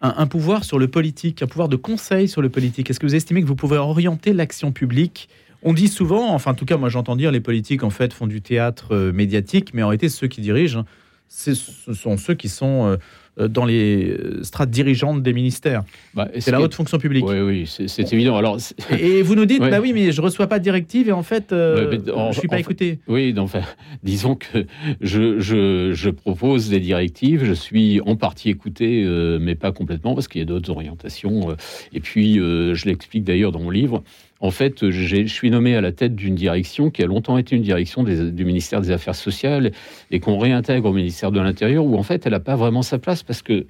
un, 0.00 0.26
pouvoir 0.26 0.64
sur 0.64 0.78
le 0.78 0.88
politique, 0.88 1.42
un 1.42 1.46
pouvoir 1.46 1.68
de 1.68 1.76
conseil 1.76 2.28
sur 2.28 2.42
le 2.42 2.48
politique? 2.48 2.90
Est-ce 2.90 3.00
que 3.00 3.06
vous 3.06 3.14
estimez 3.14 3.42
que 3.42 3.46
vous 3.46 3.56
pouvez 3.56 3.78
orienter 3.78 4.32
l'action 4.32 4.72
publique? 4.72 5.28
On 5.62 5.72
dit 5.72 5.88
souvent, 5.88 6.34
enfin 6.34 6.50
en 6.50 6.54
tout 6.54 6.66
cas 6.66 6.76
moi 6.76 6.90
j'entends 6.90 7.16
dire, 7.16 7.32
les 7.32 7.40
politiques 7.40 7.82
en 7.82 7.90
fait 7.90 8.12
font 8.12 8.26
du 8.26 8.42
théâtre 8.42 8.94
euh, 8.94 9.12
médiatique, 9.12 9.72
mais 9.72 9.82
en 9.82 9.88
réalité 9.88 10.10
ceux 10.10 10.28
qui 10.28 10.42
dirigent, 10.42 10.84
ce 11.28 11.54
sont 11.54 12.16
ceux 12.18 12.34
qui 12.34 12.48
sont 12.48 12.86
euh, 12.86 12.96
dans 13.36 13.64
les 13.64 14.16
strates 14.42 14.70
dirigeantes 14.70 15.22
des 15.22 15.32
ministères. 15.32 15.84
Bah, 16.14 16.28
c'est 16.38 16.50
la 16.50 16.60
haute 16.60 16.74
fonction 16.74 16.98
publique. 16.98 17.24
Oui, 17.26 17.40
oui, 17.40 17.66
c'est 17.66 18.12
évident. 18.12 18.36
Alors, 18.36 18.58
et 18.90 19.22
vous 19.22 19.34
nous 19.34 19.44
dites, 19.44 19.60
bah 19.60 19.80
oui, 19.80 19.92
mais 19.92 20.12
je 20.12 20.20
reçois 20.20 20.46
pas 20.46 20.58
de 20.58 20.64
directive 20.64 21.08
et 21.08 21.12
en 21.12 21.22
fait, 21.22 21.46
je 21.50 22.28
ne 22.28 22.32
suis 22.32 22.48
pas 22.48 22.60
écouté. 22.60 23.00
Oui, 23.08 23.34
enfin, 23.38 23.62
disons 24.02 24.36
que 24.36 24.66
je, 25.00 25.40
je, 25.40 25.92
je, 25.92 26.10
propose 26.10 26.68
des 26.68 26.80
directives, 26.80 27.44
je 27.44 27.52
suis 27.52 28.00
en 28.02 28.16
partie 28.16 28.50
écouté, 28.50 29.04
mais 29.40 29.54
pas 29.54 29.72
complètement, 29.72 30.14
parce 30.14 30.28
qu'il 30.28 30.40
y 30.40 30.42
a 30.42 30.46
d'autres 30.46 30.70
orientations. 30.70 31.56
et 31.92 32.00
puis, 32.00 32.34
je 32.36 32.84
l'explique 32.86 33.24
d'ailleurs 33.24 33.52
dans 33.52 33.60
mon 33.60 33.70
livre, 33.70 34.02
en 34.44 34.50
fait, 34.50 34.90
je 34.90 35.26
suis 35.26 35.50
nommé 35.50 35.74
à 35.74 35.80
la 35.80 35.90
tête 35.90 36.14
d'une 36.14 36.34
direction 36.34 36.90
qui 36.90 37.02
a 37.02 37.06
longtemps 37.06 37.38
été 37.38 37.56
une 37.56 37.62
direction 37.62 38.02
du 38.02 38.44
ministère 38.44 38.82
des 38.82 38.90
Affaires 38.90 39.14
sociales 39.14 39.72
et 40.10 40.20
qu'on 40.20 40.38
réintègre 40.38 40.90
au 40.90 40.92
ministère 40.92 41.32
de 41.32 41.40
l'Intérieur, 41.40 41.82
où 41.82 41.96
en 41.96 42.02
fait, 42.02 42.26
elle 42.26 42.32
n'a 42.32 42.40
pas 42.40 42.54
vraiment 42.54 42.82
sa 42.82 42.98
place 42.98 43.22
parce 43.22 43.40
que 43.40 43.64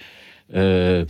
euh, 0.56 1.04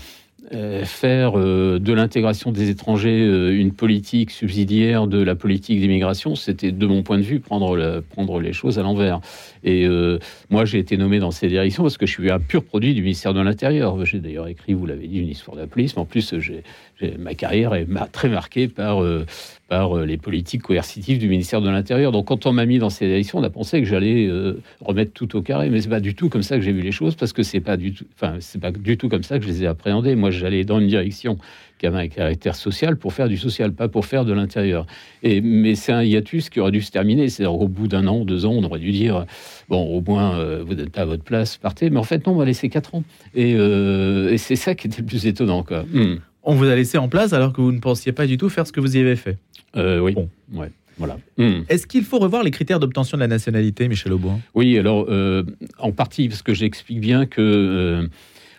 faire 0.85 1.39
euh, 1.39 1.79
de 1.79 1.93
l'intégration 1.93 2.53
des 2.53 2.71
étrangers 2.71 3.25
une 3.55 3.73
politique 3.73 4.31
subsidiaire 4.31 5.07
de 5.07 5.23
la 5.23 5.35
politique 5.35 5.81
d'immigration, 5.81 6.35
c'était 6.35 6.73
de 6.73 6.87
mon 6.87 7.03
point 7.03 7.19
de 7.19 7.23
vue 7.23 7.41
prendre, 7.41 8.01
prendre 8.11 8.41
les 8.41 8.53
choses 8.53 8.79
à 8.79 8.83
l'envers. 8.83 9.21
Et 9.65 9.89
moi, 10.51 10.65
j'ai 10.65 10.79
été 10.79 10.97
nommé 10.97 11.19
dans 11.19 11.31
ces 11.31 11.49
directions 11.49 11.83
parce 11.83 11.97
que 11.97 12.07
je 12.07 12.13
suis 12.13 12.31
un 12.31 12.39
pur 12.39 12.63
produit 12.63 12.95
du 12.95 13.03
ministère 13.03 13.33
de 13.33 13.41
l'Intérieur. 13.41 14.05
J'ai 14.05 14.19
d'ailleurs 14.19 14.49
écrit, 14.49 14.75
vous 14.75 14.87
l'avez 14.87 15.09
dit, 15.09 15.19
une 15.19 15.29
histoire 15.29 15.57
d'applisme. 15.57 16.01
En 16.01 16.05
plus, 16.05 16.35
ma 17.19 17.35
carrière 17.35 17.75
est 17.75 17.87
très 18.13 18.29
marquée 18.29 18.69
par, 18.69 19.03
euh, 19.03 19.27
par 19.69 19.97
euh, 19.97 20.05
les 20.05 20.19
politiques 20.19 20.63
coercitives 20.63 21.19
du 21.19 21.29
ministère 21.29 21.61
de 21.61 21.71
l'Intérieur. 21.71 22.13
Donc, 22.13 22.27
quand 22.27 22.47
on 22.47 22.53
m'a 22.53 22.67
mis 22.67 22.79
dans 22.79 22.91
ces 22.91 23.07
élections, 23.07 23.39
on 23.39 23.43
a 23.43 23.51
pensé 23.51 23.81
que 23.81 23.87
j'allais 23.87 24.27
euh, 24.27 24.61
remettre 24.81 25.13
tout 25.13 25.37
au 25.37 25.43
carré, 25.43 25.71
mais 25.71 25.81
c'est 25.81 25.89
pas 25.89 26.01
du 26.01 26.15
tout 26.15 26.29
comme 26.29 26.43
ça 26.43 26.57
que 26.57 26.63
j'ai 26.63 26.73
vu 26.73 26.83
les 26.83 26.93
choses, 26.93 27.15
parce 27.15 27.33
que 27.33 27.43
c'est 27.43 27.61
pas 27.61 27.77
du 27.77 27.95
tout, 27.95 28.05
enfin, 28.15 28.37
c'est 28.41 28.61
pas 28.61 28.71
du 28.71 28.97
tout 28.99 29.09
comme 29.09 29.23
ça 29.23 29.39
que 29.39 29.45
je 29.45 29.49
les 29.49 29.65
ai 29.65 29.67
appréhendées. 29.67 30.17
Moi, 30.17 30.31
j'allais 30.31 30.65
dans 30.65 30.81
une 30.81 30.89
direction 30.89 31.39
qui 31.79 31.87
avait 31.87 31.99
un 31.99 32.09
caractère 32.09 32.55
social 32.55 32.97
pour 32.97 33.15
faire 33.15 33.29
du 33.29 33.37
social, 33.37 33.73
pas 33.73 33.89
pour 33.89 34.05
faire 34.05 34.25
de 34.25 34.33
l'intérieur. 34.33 34.87
Et 35.23 35.41
mais 35.41 35.75
c'est 35.75 35.93
un 35.93 36.03
hiatus 36.03 36.51
qui 36.51 36.61
aurait 36.61 36.71
dû 36.71 36.83
se 36.83 36.91
terminer. 36.91 37.29
C'est 37.29 37.47
au 37.47 37.67
bout 37.67 37.89
d'un 37.89 38.07
an, 38.07 38.25
deux 38.25 38.47
ans, 38.47 38.53
on 38.53 38.63
aurait 38.63 38.79
dû 38.79 38.93
dire 38.93 39.25
bon, 39.69 39.83
au 39.83 40.01
moins 40.01 40.63
vous 40.63 40.75
n'êtes 40.75 40.91
pas 40.91 41.03
à 41.03 41.05
votre 41.05 41.25
place, 41.25 41.57
partez. 41.57 41.91
Mais 41.91 41.99
en 41.99 42.05
fait, 42.05 42.27
non, 42.27 42.35
on 42.35 42.37
va 42.37 42.45
laisser 42.45 42.69
quatre 42.69 42.95
ans. 42.95 43.03
Et, 43.35 43.57
c'est 44.39 44.57
ça 44.57 44.75
qui 44.75 44.87
était 44.87 45.01
le 45.01 45.07
plus 45.07 45.27
étonnant, 45.27 45.63
quoi. 45.63 45.85
Hmm 45.93 46.17
on 46.45 46.55
vous 46.55 46.67
a 46.67 46.75
laissé 46.75 46.99
en 46.99 47.09
place 47.09 47.33
alors 47.33 47.53
que 47.53 47.61
vous 47.61 47.73
ne 47.73 47.81
pensiez 47.81 48.13
pas 48.13 48.27
du 48.27 48.37
tout 48.37 48.49
faire 48.49 48.67
ce 48.67 48.73
que 48.73 48.81
vous 48.81 48.97
y 48.97 49.01
avez 49.01 49.17
fait. 49.17 49.39
Euh, 49.77 49.99
oui. 49.99 50.13
Bon. 50.13 50.29
Ouais. 50.53 50.71
Voilà. 50.97 51.19
Hmm. 51.39 51.63
Est-ce 51.69 51.89
qu'il 51.89 52.05
faut 52.05 52.21
revoir 52.21 52.45
les 52.45 52.53
critères 52.53 52.79
d'obtention 52.79 53.17
de 53.17 53.21
la 53.21 53.27
nationalité, 53.27 53.89
Michel 53.89 54.13
Aubois 54.13 54.39
Oui, 54.55 54.79
alors 54.79 55.07
euh, 55.09 55.43
en 55.79 55.91
partie, 55.91 56.29
parce 56.29 56.43
que 56.43 56.55
j'explique 56.55 57.01
bien 57.01 57.27
que 57.27 57.41
euh, 57.41 58.07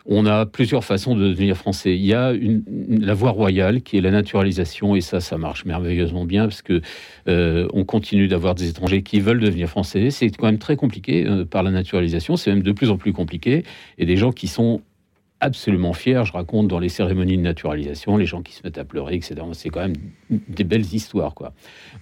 on 0.05 0.25
a 0.25 0.45
plusieurs 0.45 0.83
façons 0.83 1.15
de 1.15 1.29
devenir 1.29 1.55
français. 1.55 1.95
Il 1.95 2.05
y 2.05 2.13
a 2.13 2.33
une, 2.33 2.61
la 2.99 3.13
voie 3.13 3.31
royale 3.31 3.81
qui 3.83 3.97
est 3.97 4.01
la 4.01 4.11
naturalisation, 4.11 4.97
et 4.97 5.01
ça, 5.01 5.21
ça 5.21 5.37
marche 5.37 5.63
merveilleusement 5.63 6.25
bien 6.25 6.43
parce 6.43 6.61
que 6.61 6.81
on 7.25 7.85
continue 7.85 8.27
d'avoir 8.27 8.53
des 8.53 8.69
étrangers 8.69 9.01
qui 9.01 9.21
veulent 9.21 9.39
devenir 9.39 9.69
français. 9.69 10.11
C'est 10.11 10.29
quand 10.29 10.47
même 10.47 10.59
très 10.59 10.75
compliqué 10.75 11.25
par 11.49 11.63
la 11.63 11.71
naturalisation, 11.71 12.35
c'est 12.35 12.51
même 12.51 12.63
de 12.63 12.71
plus 12.73 12.89
en 12.89 12.97
plus 12.97 13.13
compliqué, 13.13 13.63
et 13.97 14.05
des 14.05 14.17
gens 14.17 14.33
qui 14.33 14.49
sont 14.49 14.81
absolument 15.45 15.93
fier. 15.93 16.25
Je 16.25 16.33
raconte 16.33 16.67
dans 16.67 16.79
les 16.79 16.89
cérémonies 16.89 17.37
de 17.37 17.41
naturalisation, 17.41 18.17
les 18.17 18.25
gens 18.25 18.41
qui 18.41 18.53
se 18.53 18.61
mettent 18.63 18.77
à 18.77 18.83
pleurer, 18.83 19.15
etc. 19.15 19.35
C'est 19.53 19.69
quand 19.69 19.81
même 19.81 19.95
des 20.29 20.63
belles 20.63 20.93
histoires, 20.93 21.33
quoi. 21.33 21.53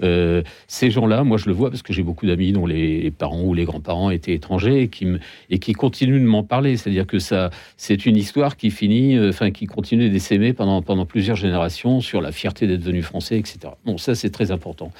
Euh, 0.01 0.41
ces 0.67 0.89
gens-là, 0.89 1.23
moi, 1.23 1.37
je 1.37 1.47
le 1.47 1.53
vois 1.53 1.69
parce 1.69 1.81
que 1.81 1.93
j'ai 1.93 2.03
beaucoup 2.03 2.25
d'amis 2.25 2.53
dont 2.53 2.65
les 2.65 3.11
parents 3.11 3.43
ou 3.43 3.53
les 3.53 3.65
grands-parents 3.65 4.09
étaient 4.09 4.33
étrangers 4.33 4.83
et 4.83 4.87
qui, 4.87 5.07
et 5.49 5.59
qui 5.59 5.73
continuent 5.73 6.21
de 6.21 6.25
m'en 6.25 6.43
parler. 6.43 6.77
C'est-à-dire 6.77 7.05
que 7.05 7.19
ça, 7.19 7.49
c'est 7.77 8.05
une 8.05 8.15
histoire 8.15 8.55
qui 8.55 8.71
finit, 8.71 9.17
euh, 9.17 9.29
enfin, 9.29 9.51
qui 9.51 9.65
continue 9.65 10.09
d'essaimer 10.09 10.53
pendant, 10.53 10.81
pendant 10.81 11.05
plusieurs 11.05 11.35
générations 11.35 11.99
sur 11.99 12.21
la 12.21 12.31
fierté 12.31 12.65
d'être 12.65 12.83
venu 12.83 13.01
français, 13.01 13.37
etc. 13.37 13.59
Bon, 13.85 13.97
ça, 13.97 14.15
c'est 14.15 14.29
très 14.29 14.51
important. 14.51 14.91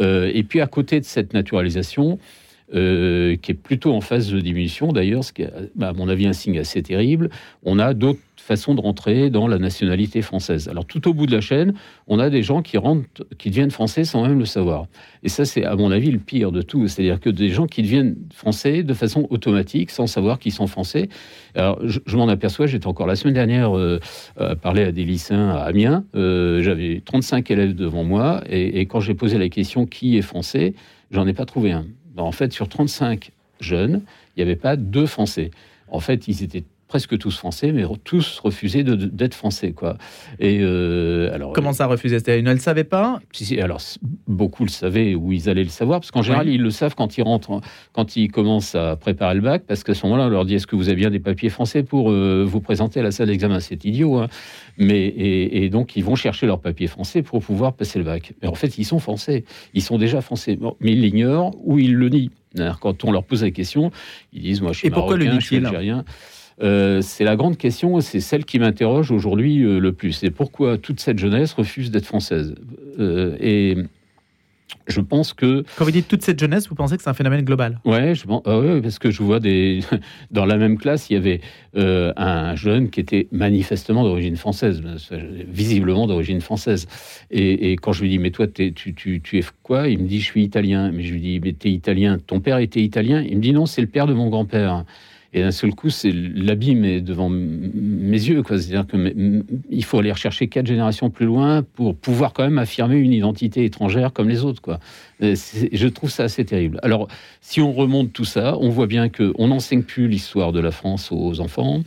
Euh, 0.00 0.30
et 0.32 0.42
puis, 0.42 0.60
à 0.60 0.66
côté 0.66 1.00
de 1.00 1.04
cette 1.04 1.34
naturalisation, 1.34 2.18
euh, 2.74 3.36
qui 3.36 3.52
est 3.52 3.54
plutôt 3.54 3.92
en 3.92 4.00
phase 4.00 4.30
de 4.30 4.40
diminution 4.40 4.92
d'ailleurs, 4.92 5.24
ce 5.24 5.32
qui 5.32 5.42
est 5.42 5.50
bah, 5.74 5.88
à 5.88 5.92
mon 5.92 6.08
avis 6.08 6.26
un 6.26 6.32
signe 6.32 6.58
assez 6.58 6.82
terrible. 6.82 7.30
On 7.64 7.78
a 7.78 7.94
d'autres 7.94 8.20
façons 8.36 8.74
de 8.74 8.80
rentrer 8.80 9.30
dans 9.30 9.46
la 9.46 9.58
nationalité 9.58 10.22
française. 10.22 10.68
Alors 10.68 10.84
tout 10.84 11.08
au 11.08 11.14
bout 11.14 11.26
de 11.26 11.32
la 11.32 11.40
chaîne, 11.40 11.74
on 12.08 12.18
a 12.18 12.30
des 12.30 12.42
gens 12.42 12.62
qui 12.62 12.78
rentrent, 12.78 13.26
qui 13.38 13.50
deviennent 13.50 13.70
français 13.70 14.04
sans 14.04 14.26
même 14.26 14.38
le 14.38 14.44
savoir. 14.44 14.86
Et 15.22 15.28
ça, 15.28 15.44
c'est 15.44 15.64
à 15.64 15.76
mon 15.76 15.90
avis 15.90 16.10
le 16.10 16.18
pire 16.18 16.50
de 16.50 16.62
tout. 16.62 16.88
C'est-à-dire 16.88 17.20
que 17.20 17.30
des 17.30 17.50
gens 17.50 17.66
qui 17.66 17.82
deviennent 17.82 18.16
français 18.32 18.82
de 18.82 18.94
façon 18.94 19.26
automatique, 19.30 19.90
sans 19.90 20.06
savoir 20.06 20.38
qu'ils 20.38 20.52
sont 20.52 20.66
français. 20.66 21.08
Alors 21.54 21.78
je, 21.84 22.16
m'en 22.16 22.28
aperçois. 22.28 22.66
J'étais 22.66 22.86
encore 22.86 23.06
la 23.06 23.16
semaine 23.16 23.34
dernière 23.34 23.76
euh, 23.76 24.00
à 24.36 24.56
parler 24.56 24.82
à 24.82 24.92
des 24.92 25.04
lycéens 25.04 25.50
à 25.50 25.62
Amiens. 25.62 26.04
Euh, 26.14 26.62
j'avais 26.62 27.02
35 27.04 27.50
élèves 27.50 27.74
devant 27.74 28.04
moi, 28.04 28.42
et, 28.48 28.80
et 28.80 28.86
quand 28.86 29.00
j'ai 29.00 29.14
posé 29.14 29.38
la 29.38 29.48
question 29.48 29.86
qui 29.86 30.16
est 30.16 30.22
français, 30.22 30.74
j'en 31.10 31.26
ai 31.26 31.32
pas 31.32 31.44
trouvé 31.44 31.72
un. 31.72 31.86
En 32.20 32.32
fait, 32.32 32.52
sur 32.52 32.68
35 32.68 33.32
jeunes, 33.60 34.02
il 34.36 34.40
n'y 34.40 34.42
avait 34.42 34.56
pas 34.56 34.76
deux 34.76 35.06
Français. 35.06 35.50
En 35.88 36.00
fait, 36.00 36.28
ils 36.28 36.42
étaient 36.42 36.64
presque 36.90 37.16
tous 37.18 37.36
français, 37.38 37.70
mais 37.70 37.84
tous 38.02 38.40
refusaient 38.40 38.82
d'être 38.82 39.34
français, 39.34 39.70
quoi. 39.70 39.96
Et 40.40 40.58
euh, 40.60 41.32
alors, 41.32 41.52
comment 41.52 41.72
ça 41.72 41.86
refuser 41.86 42.18
Ils 42.26 42.42
ne 42.42 42.52
le 42.52 42.58
savaient 42.58 42.82
pas? 42.82 43.20
Si, 43.32 43.60
Alors 43.60 43.80
beaucoup 44.26 44.64
le 44.64 44.70
savaient 44.70 45.14
ou 45.14 45.32
ils 45.32 45.48
allaient 45.48 45.62
le 45.62 45.70
savoir, 45.70 46.00
parce 46.00 46.10
qu'en 46.10 46.22
général 46.22 46.48
ils 46.48 46.60
le 46.60 46.70
savent 46.70 46.96
quand 46.96 47.16
ils 47.16 47.22
rentrent, 47.22 47.60
quand 47.92 48.16
ils 48.16 48.28
commencent 48.28 48.74
à 48.74 48.96
préparer 48.96 49.36
le 49.36 49.40
bac, 49.40 49.62
parce 49.68 49.84
qu'à 49.84 49.94
ce 49.94 50.04
moment-là 50.06 50.26
on 50.26 50.30
leur 50.30 50.44
dit 50.44 50.56
est-ce 50.56 50.66
que 50.66 50.74
vous 50.74 50.88
avez 50.88 50.96
bien 50.96 51.10
des 51.10 51.20
papiers 51.20 51.48
français 51.48 51.84
pour 51.84 52.10
euh, 52.10 52.44
vous 52.44 52.60
présenter 52.60 52.98
à 52.98 53.04
la 53.04 53.12
salle 53.12 53.28
d'examen? 53.28 53.60
C'est 53.60 53.84
idiot, 53.84 54.18
hein 54.18 54.26
mais 54.76 55.06
et, 55.06 55.68
donc 55.70 55.94
ils 55.94 56.02
vont 56.02 56.16
chercher 56.16 56.46
leurs 56.46 56.60
papiers 56.60 56.88
français 56.88 57.22
pour 57.22 57.40
pouvoir 57.40 57.74
passer 57.74 58.00
le 58.00 58.04
bac. 58.04 58.32
Mais 58.42 58.48
en 58.48 58.54
fait 58.54 58.78
ils 58.78 58.84
sont 58.84 58.98
français, 58.98 59.44
ils 59.74 59.82
sont 59.82 59.96
déjà 59.96 60.20
français, 60.22 60.58
mais 60.80 60.92
ils 60.92 61.00
l'ignorent 61.00 61.54
ou 61.62 61.78
ils 61.78 61.94
le 61.94 62.08
nient. 62.08 62.30
Quand 62.80 63.04
on 63.04 63.12
leur 63.12 63.22
pose 63.22 63.44
la 63.44 63.52
question, 63.52 63.92
ils 64.32 64.42
disent 64.42 64.60
moi 64.60 64.72
je 64.72 64.78
suis 64.78 64.88
et 64.88 64.90
pourquoi 64.90 65.16
le 65.16 65.30
je 65.30 65.46
suis 65.46 65.56
algérien. 65.58 66.04
Euh, 66.62 67.00
c'est 67.00 67.24
la 67.24 67.36
grande 67.36 67.56
question, 67.56 68.00
c'est 68.00 68.20
celle 68.20 68.44
qui 68.44 68.58
m'interroge 68.58 69.10
aujourd'hui 69.10 69.64
euh, 69.64 69.78
le 69.78 69.92
plus. 69.92 70.12
C'est 70.12 70.30
pourquoi 70.30 70.78
toute 70.78 71.00
cette 71.00 71.18
jeunesse 71.18 71.52
refuse 71.54 71.90
d'être 71.90 72.06
française. 72.06 72.54
Euh, 72.98 73.36
et 73.40 73.76
je 74.86 75.00
pense 75.00 75.32
que. 75.32 75.64
Quand 75.76 75.84
vous 75.84 75.90
dites 75.90 76.06
toute 76.06 76.22
cette 76.22 76.38
jeunesse, 76.38 76.68
vous 76.68 76.74
pensez 76.74 76.96
que 76.96 77.02
c'est 77.02 77.08
un 77.08 77.14
phénomène 77.14 77.44
global? 77.44 77.80
Ouais, 77.86 78.14
je 78.14 78.24
ah 78.28 78.80
parce 78.82 78.98
que 78.98 79.10
je 79.10 79.22
vois 79.22 79.40
des. 79.40 79.80
Dans 80.30 80.44
la 80.44 80.58
même 80.58 80.76
classe, 80.76 81.08
il 81.08 81.14
y 81.14 81.16
avait 81.16 81.40
un 81.74 82.54
jeune 82.56 82.90
qui 82.90 83.00
était 83.00 83.26
manifestement 83.32 84.02
d'origine 84.02 84.36
française, 84.36 84.82
visiblement 85.48 86.06
d'origine 86.06 86.40
française. 86.40 86.86
Et, 87.30 87.72
quand 87.76 87.92
je 87.92 88.02
lui 88.02 88.10
dis, 88.10 88.18
mais 88.18 88.32
toi, 88.32 88.46
tu, 88.46 88.72
tu, 88.72 89.20
tu, 89.22 89.38
es 89.38 89.44
quoi? 89.62 89.88
Il 89.88 90.00
me 90.00 90.08
dit, 90.08 90.20
je 90.20 90.26
suis 90.26 90.42
italien. 90.42 90.90
Mais 90.92 91.04
je 91.04 91.12
lui 91.12 91.20
dis, 91.20 91.40
mais 91.40 91.52
t'es 91.52 91.70
italien, 91.70 92.18
ton 92.18 92.40
père 92.40 92.58
était 92.58 92.82
italien? 92.82 93.22
Il 93.22 93.36
me 93.38 93.42
dit, 93.42 93.52
non, 93.52 93.66
c'est 93.66 93.80
le 93.80 93.86
père 93.86 94.06
de 94.06 94.12
mon 94.12 94.28
grand-père. 94.28 94.84
Et 95.32 95.42
d'un 95.42 95.52
seul 95.52 95.74
coup, 95.74 95.90
c'est 95.90 96.10
l'abîme 96.12 96.84
est 96.84 97.00
devant 97.00 97.28
mes 97.30 98.10
yeux. 98.10 98.42
C'est-à-dire 98.48 98.84
qu'il 98.86 99.84
faut 99.84 99.98
aller 99.98 100.10
rechercher 100.10 100.48
quatre 100.48 100.66
générations 100.66 101.08
plus 101.08 101.26
loin 101.26 101.62
pour 101.62 101.94
pouvoir 101.94 102.32
quand 102.32 102.42
même 102.42 102.58
affirmer 102.58 102.96
une 102.96 103.12
identité 103.12 103.64
étrangère 103.64 104.12
comme 104.12 104.28
les 104.28 104.44
autres. 104.44 104.60
Quoi. 104.60 104.80
Je 105.20 105.86
trouve 105.86 106.10
ça 106.10 106.24
assez 106.24 106.44
terrible. 106.44 106.80
Alors, 106.82 107.06
si 107.40 107.60
on 107.60 107.72
remonte 107.72 108.12
tout 108.12 108.24
ça, 108.24 108.56
on 108.58 108.70
voit 108.70 108.88
bien 108.88 109.08
qu'on 109.08 109.46
n'enseigne 109.46 109.82
plus 109.82 110.08
l'histoire 110.08 110.50
de 110.50 110.58
la 110.58 110.72
France 110.72 111.12
aux 111.12 111.38
enfants, 111.38 111.80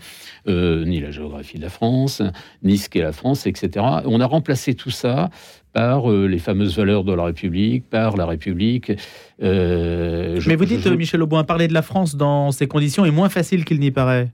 euh, 0.48 0.86
ni 0.86 1.02
la 1.02 1.12
géographie 1.12 1.58
de 1.58 1.64
la 1.64 1.70
France, 1.70 2.22
ni 2.64 2.78
ce 2.78 2.90
qu'est 2.90 3.02
la 3.02 3.12
France, 3.12 3.46
etc. 3.46 3.86
On 4.06 4.22
a 4.22 4.26
remplacé 4.26 4.74
tout 4.74 4.92
ça 4.92 5.30
par 5.74 6.10
euh, 6.10 6.28
les 6.28 6.38
fameuses 6.38 6.78
valeurs 6.78 7.04
de 7.04 7.14
la 7.14 7.26
République, 7.26 7.90
par 7.90 8.16
la 8.16 8.26
République. 8.26 8.92
Euh, 9.42 10.40
mais 10.48 10.56
vous 10.56 10.66
dites, 10.66 10.86
Michel 10.86 11.22
Auboin, 11.22 11.44
parler 11.44 11.68
de 11.68 11.74
la 11.74 11.82
France 11.82 12.16
dans 12.16 12.52
ces 12.52 12.68
conditions 12.68 13.06
est 13.06 13.12
moins 13.12 13.30
facile 13.30 13.66
qu'il 13.66 13.80
n'y 13.80 13.92
paraît. 13.92 14.30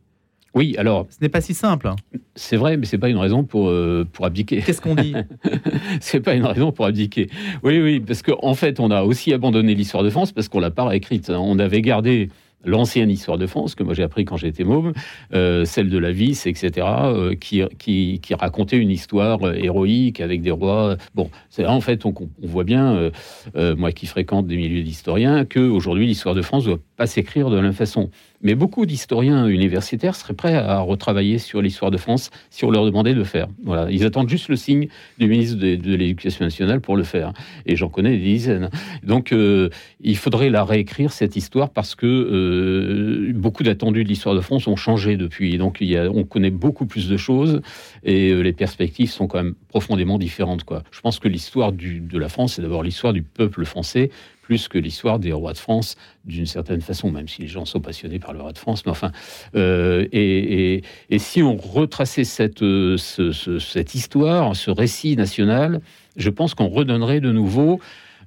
Oui, 0.55 0.75
alors. 0.77 1.07
Ce 1.09 1.17
n'est 1.21 1.29
pas 1.29 1.41
si 1.41 1.53
simple. 1.53 1.91
C'est 2.35 2.57
vrai, 2.57 2.75
mais 2.77 2.85
c'est 2.85 2.97
pas 2.97 3.09
une 3.09 3.17
raison 3.17 3.43
pour, 3.43 3.69
euh, 3.69 4.05
pour 4.11 4.25
abdiquer. 4.25 4.61
Qu'est-ce 4.61 4.81
qu'on 4.81 4.95
dit 4.95 5.13
C'est 6.01 6.21
pas 6.21 6.33
une 6.33 6.45
raison 6.45 6.71
pour 6.71 6.85
abdiquer. 6.85 7.29
Oui, 7.63 7.79
oui, 7.79 7.99
parce 7.99 8.21
qu'en 8.21 8.37
en 8.41 8.55
fait, 8.55 8.79
on 8.79 8.91
a 8.91 9.03
aussi 9.03 9.31
abandonné 9.31 9.75
l'histoire 9.75 10.03
de 10.03 10.09
France 10.09 10.31
parce 10.31 10.47
qu'on 10.47 10.59
l'a 10.59 10.71
pas 10.71 10.93
écrite. 10.95 11.29
On 11.29 11.59
avait 11.59 11.81
gardé 11.81 12.29
l'ancienne 12.65 13.09
histoire 13.09 13.37
de 13.37 13.47
France, 13.47 13.75
que 13.75 13.83
moi 13.83 13.93
j'ai 13.93 14.03
appris 14.03 14.25
quand 14.25 14.37
j'étais 14.37 14.63
môme, 14.63 14.93
euh, 15.33 15.65
celle 15.65 15.89
de 15.89 15.97
la 15.97 16.11
Vis, 16.11 16.45
etc., 16.45 16.87
euh, 16.87 17.35
qui, 17.35 17.61
qui, 17.77 18.19
qui, 18.21 18.33
racontait 18.33 18.77
une 18.77 18.91
histoire 18.91 19.43
euh, 19.43 19.53
héroïque 19.53 20.19
avec 20.19 20.41
des 20.41 20.51
rois. 20.51 20.97
Bon, 21.15 21.29
en 21.65 21.81
fait, 21.81 22.05
on, 22.05 22.13
on 22.19 22.47
voit 22.47 22.63
bien, 22.63 23.11
moi 23.55 23.91
qui 23.91 24.05
fréquente 24.05 24.47
des 24.47 24.57
milieux 24.57 24.83
d'historiens, 24.83 25.45
qu'aujourd'hui 25.45 26.07
l'histoire 26.07 26.35
de 26.35 26.41
France 26.41 26.63
ne 26.63 26.71
doit 26.71 26.79
pas 26.97 27.07
s'écrire 27.07 27.49
de 27.49 27.55
la 27.55 27.61
même 27.61 27.73
façon. 27.73 28.09
Mais 28.41 28.55
beaucoup 28.55 28.85
d'historiens 28.85 29.47
universitaires 29.47 30.15
seraient 30.15 30.33
prêts 30.33 30.55
à 30.55 30.79
retravailler 30.79 31.39
sur 31.39 31.61
l'histoire 31.61 31.91
de 31.91 31.97
France 31.97 32.29
si 32.49 32.63
on 32.63 32.71
leur 32.71 32.85
demandait 32.85 33.13
de 33.13 33.17
le 33.17 33.25
faire. 33.25 33.47
Voilà, 33.63 33.91
ils 33.91 34.05
attendent 34.05 34.29
juste 34.29 34.47
le 34.47 34.55
signe 34.55 34.87
du 35.17 35.27
ministre 35.27 35.57
de, 35.57 35.95
l'Éducation 35.95 36.45
nationale 36.45 36.79
pour 36.79 36.95
le 36.95 37.03
faire. 37.03 37.33
Et 37.65 37.75
j'en 37.75 37.89
connais 37.89 38.11
des 38.11 38.23
dizaines. 38.23 38.69
Donc, 39.03 39.33
euh, 39.33 39.69
il 39.99 40.15
faudrait 40.17 40.49
la 40.49 40.63
réécrire 40.63 41.11
cette 41.11 41.35
histoire 41.35 41.69
parce 41.69 41.95
que 41.95 42.05
euh, 42.05 43.33
beaucoup 43.33 43.63
d'attendus 43.63 44.03
de 44.03 44.09
l'histoire 44.09 44.35
de 44.35 44.41
France 44.41 44.67
ont 44.67 44.77
changé 44.77 45.17
depuis. 45.17 45.57
Donc, 45.57 45.83
on 46.13 46.23
connaît 46.23 46.51
beaucoup 46.51 46.85
plus 46.85 47.09
de 47.09 47.17
choses 47.17 47.61
et 48.03 48.31
euh, 48.31 48.41
les 48.41 48.53
perspectives 48.53 49.09
sont 49.09 49.27
quand 49.27 49.43
même 49.43 49.55
profondément 49.67 50.17
différentes. 50.17 50.63
Je 50.91 51.01
pense 51.01 51.19
que 51.19 51.27
l'histoire 51.27 51.73
de 51.73 52.17
la 52.17 52.29
France, 52.29 52.53
c'est 52.53 52.61
d'abord 52.61 52.83
l'histoire 52.83 53.13
du 53.13 53.21
peuple 53.21 53.65
français 53.65 54.09
plus 54.49 54.67
que 54.67 54.79
l'histoire 54.79 55.19
des 55.19 55.31
rois 55.31 55.53
de 55.53 55.59
France, 55.59 55.95
d'une 56.25 56.47
certaine 56.47 56.81
façon, 56.81 57.11
même 57.11 57.27
si 57.27 57.43
les 57.43 57.47
gens 57.47 57.65
sont 57.65 57.81
passionnés 57.81 58.17
par 58.17 58.33
le 58.33 58.41
roi 58.41 58.51
de 58.51 58.57
France. 58.57 58.83
Mais 58.83 58.91
enfin, 58.91 59.11
euh, 59.55 60.07
et, 60.11 60.81
si 61.19 61.43
on 61.43 61.55
retraçait 61.55 62.23
cette, 62.23 62.63
euh, 62.63 62.97
cette 62.97 63.93
histoire, 63.93 64.55
ce 64.55 64.71
récit 64.71 65.15
national, 65.15 65.81
je 66.17 66.31
pense 66.31 66.55
qu'on 66.55 66.67
redonnerait 66.67 67.19
de 67.19 67.31
nouveau 67.31 67.79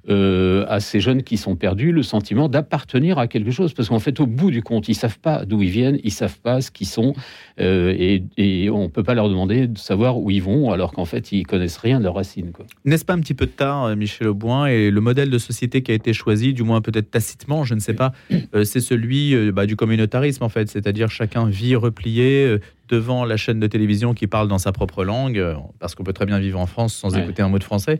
euh, 0.09 0.65
à 0.67 0.81
ces 0.81 0.99
jeunes 0.99 1.23
qui 1.23 1.37
sont 1.37 1.55
perdus 1.55 1.93
le 1.93 2.03
sentiment 2.03 2.49
d'appartenir 2.49 3.19
à 3.19 3.27
quelque 3.27 3.51
chose. 3.51 3.73
Parce 3.73 3.87
qu'en 3.87 3.99
fait, 3.99 4.19
au 4.19 4.25
bout 4.25 4.51
du 4.51 4.61
compte, 4.61 4.89
ils 4.89 4.95
savent 4.95 5.19
pas 5.19 5.45
d'où 5.45 5.61
ils 5.61 5.69
viennent, 5.69 5.97
ils 6.03 6.11
savent 6.11 6.39
pas 6.39 6.59
ce 6.59 6.71
qu'ils 6.71 6.87
sont, 6.87 7.13
euh, 7.61 7.93
et, 8.37 8.69
on 8.69 8.83
ne 8.83 8.87
peut 8.87 9.03
pas 9.03 9.13
leur 9.13 9.29
demander 9.29 9.67
de 9.67 9.77
savoir 9.77 10.17
où 10.17 10.29
ils 10.29 10.43
vont, 10.43 10.71
alors 10.71 10.91
qu'en 10.91 11.05
fait, 11.05 11.31
ils 11.31 11.47
connaissent 11.47 11.77
rien 11.77 11.99
de 11.99 12.03
leurs 12.03 12.15
racines. 12.15 12.51
N'est-ce 12.83 13.05
pas 13.05 13.13
un 13.13 13.21
petit 13.21 13.33
peu 13.33 13.47
tard, 13.47 13.85
euh, 13.85 13.95
Michel 13.95 14.27
Auboin, 14.27 14.65
et 14.65 14.91
le 14.91 14.99
modèle 14.99 15.29
de 15.29 15.37
société 15.37 15.83
qui 15.83 15.91
a 15.91 15.95
été 15.95 16.11
choisi, 16.11 16.53
du 16.53 16.63
moins 16.63 16.81
peut-être 16.81 17.09
tacitement, 17.09 17.63
je 17.63 17.73
ne 17.73 17.79
sais 17.79 17.93
pas, 17.93 18.11
c'est 18.63 18.81
celui 18.81 19.51
bah, 19.51 19.65
du 19.65 19.77
communautarisme, 19.77 20.43
en 20.43 20.49
fait, 20.49 20.69
c'est-à-dire 20.69 21.09
chacun 21.09 21.45
vit 21.45 21.75
replié 21.75 22.57
devant 22.89 23.23
la 23.23 23.37
chaîne 23.37 23.61
de 23.61 23.67
télévision 23.67 24.13
qui 24.13 24.27
parle 24.27 24.49
dans 24.49 24.57
sa 24.57 24.73
propre 24.73 25.05
langue, 25.05 25.41
parce 25.79 25.95
qu'on 25.95 26.03
peut 26.03 26.13
très 26.13 26.25
bien 26.25 26.39
vivre 26.39 26.59
en 26.59 26.65
France 26.65 26.93
sans 26.93 27.17
écouter 27.17 27.41
un 27.41 27.47
mot 27.47 27.59
de 27.59 27.63
français. 27.63 27.99